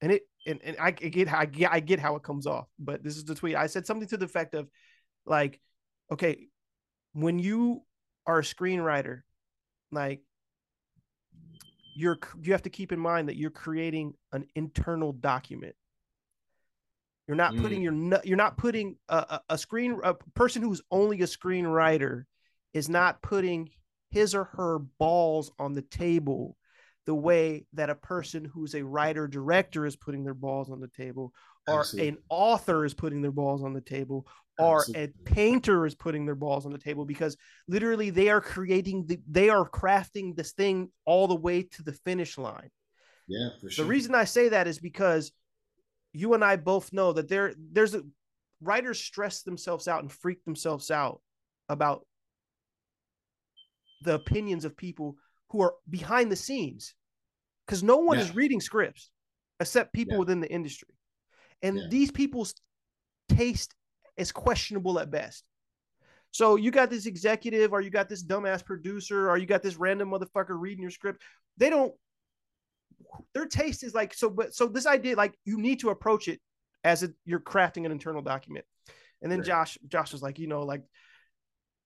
[0.00, 3.02] and it and, and I get I get I get how it comes off, but
[3.02, 3.56] this is the tweet.
[3.56, 4.68] I said something to the effect of,
[5.26, 5.60] like,
[6.10, 6.48] okay,
[7.12, 7.82] when you
[8.26, 9.20] are a screenwriter,
[9.90, 10.22] like
[11.94, 15.74] you're you have to keep in mind that you're creating an internal document
[17.26, 18.10] you're not putting mm.
[18.10, 22.24] your you're not putting a, a, screen a person who's only a screenwriter
[22.74, 23.70] is not putting
[24.10, 26.56] his or her balls on the table
[27.06, 30.88] the way that a person who's a writer director is putting their balls on the
[30.88, 31.32] table
[31.68, 32.08] or Absolutely.
[32.08, 34.26] an author is putting their balls on the table
[34.58, 35.04] or Absolutely.
[35.04, 37.36] a painter is putting their balls on the table because
[37.68, 41.92] literally they are creating the, they are crafting this thing all the way to the
[41.92, 42.70] finish line
[43.26, 45.32] yeah for sure the reason i say that is because
[46.12, 48.02] you and I both know that there there's a
[48.60, 51.20] writers stress themselves out and freak themselves out
[51.68, 52.06] about
[54.02, 55.16] the opinions of people
[55.50, 56.94] who are behind the scenes
[57.66, 58.24] because no one yeah.
[58.24, 59.10] is reading scripts
[59.60, 60.18] except people yeah.
[60.18, 60.88] within the industry
[61.62, 61.86] and yeah.
[61.88, 62.54] these people's
[63.28, 63.74] taste
[64.16, 65.44] is questionable at best
[66.30, 69.76] so you got this executive or you got this dumbass producer or you got this
[69.76, 71.22] random motherfucker reading your script
[71.56, 71.92] they don't
[73.34, 76.40] their taste is like so but so this idea like you need to approach it
[76.84, 78.64] as a, you're crafting an internal document.
[79.22, 79.46] And then right.
[79.46, 80.82] josh josh was like you know like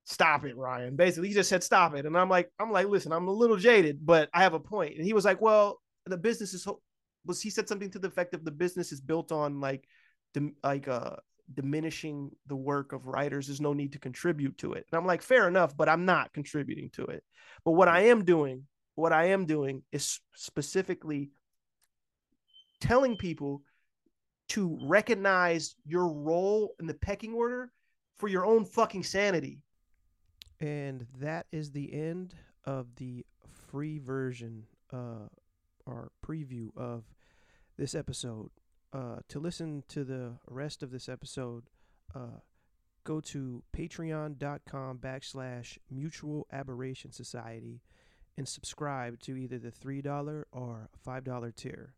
[0.05, 0.97] stop it ryan.
[0.97, 2.07] Basically he just said stop it.
[2.07, 4.97] And i'm like i'm like listen i'm a little jaded but i have a point.
[4.97, 6.67] And he was like well the business is
[7.25, 9.87] was he said something to the effect of the business is built on like
[10.33, 11.17] dim, like uh
[11.53, 13.47] diminishing the work of writers.
[13.47, 14.87] There's no need to contribute to it.
[14.91, 17.23] And i'm like fair enough but i'm not contributing to it.
[17.65, 18.65] But what i am doing
[18.97, 21.31] what I am doing is specifically
[22.81, 23.63] telling people
[24.49, 27.71] to recognize your role in the pecking order
[28.17, 29.61] for your own fucking sanity.
[30.61, 32.35] And that is the end
[32.65, 33.25] of the
[33.69, 35.29] free version uh,
[35.85, 37.05] or preview of
[37.77, 38.51] this episode.
[38.93, 41.65] Uh, to listen to the rest of this episode,
[42.15, 42.41] uh,
[43.05, 47.83] go to patreon.com backslash mutual aberration society
[48.37, 51.95] and subscribe to either the $3 or $5 tier.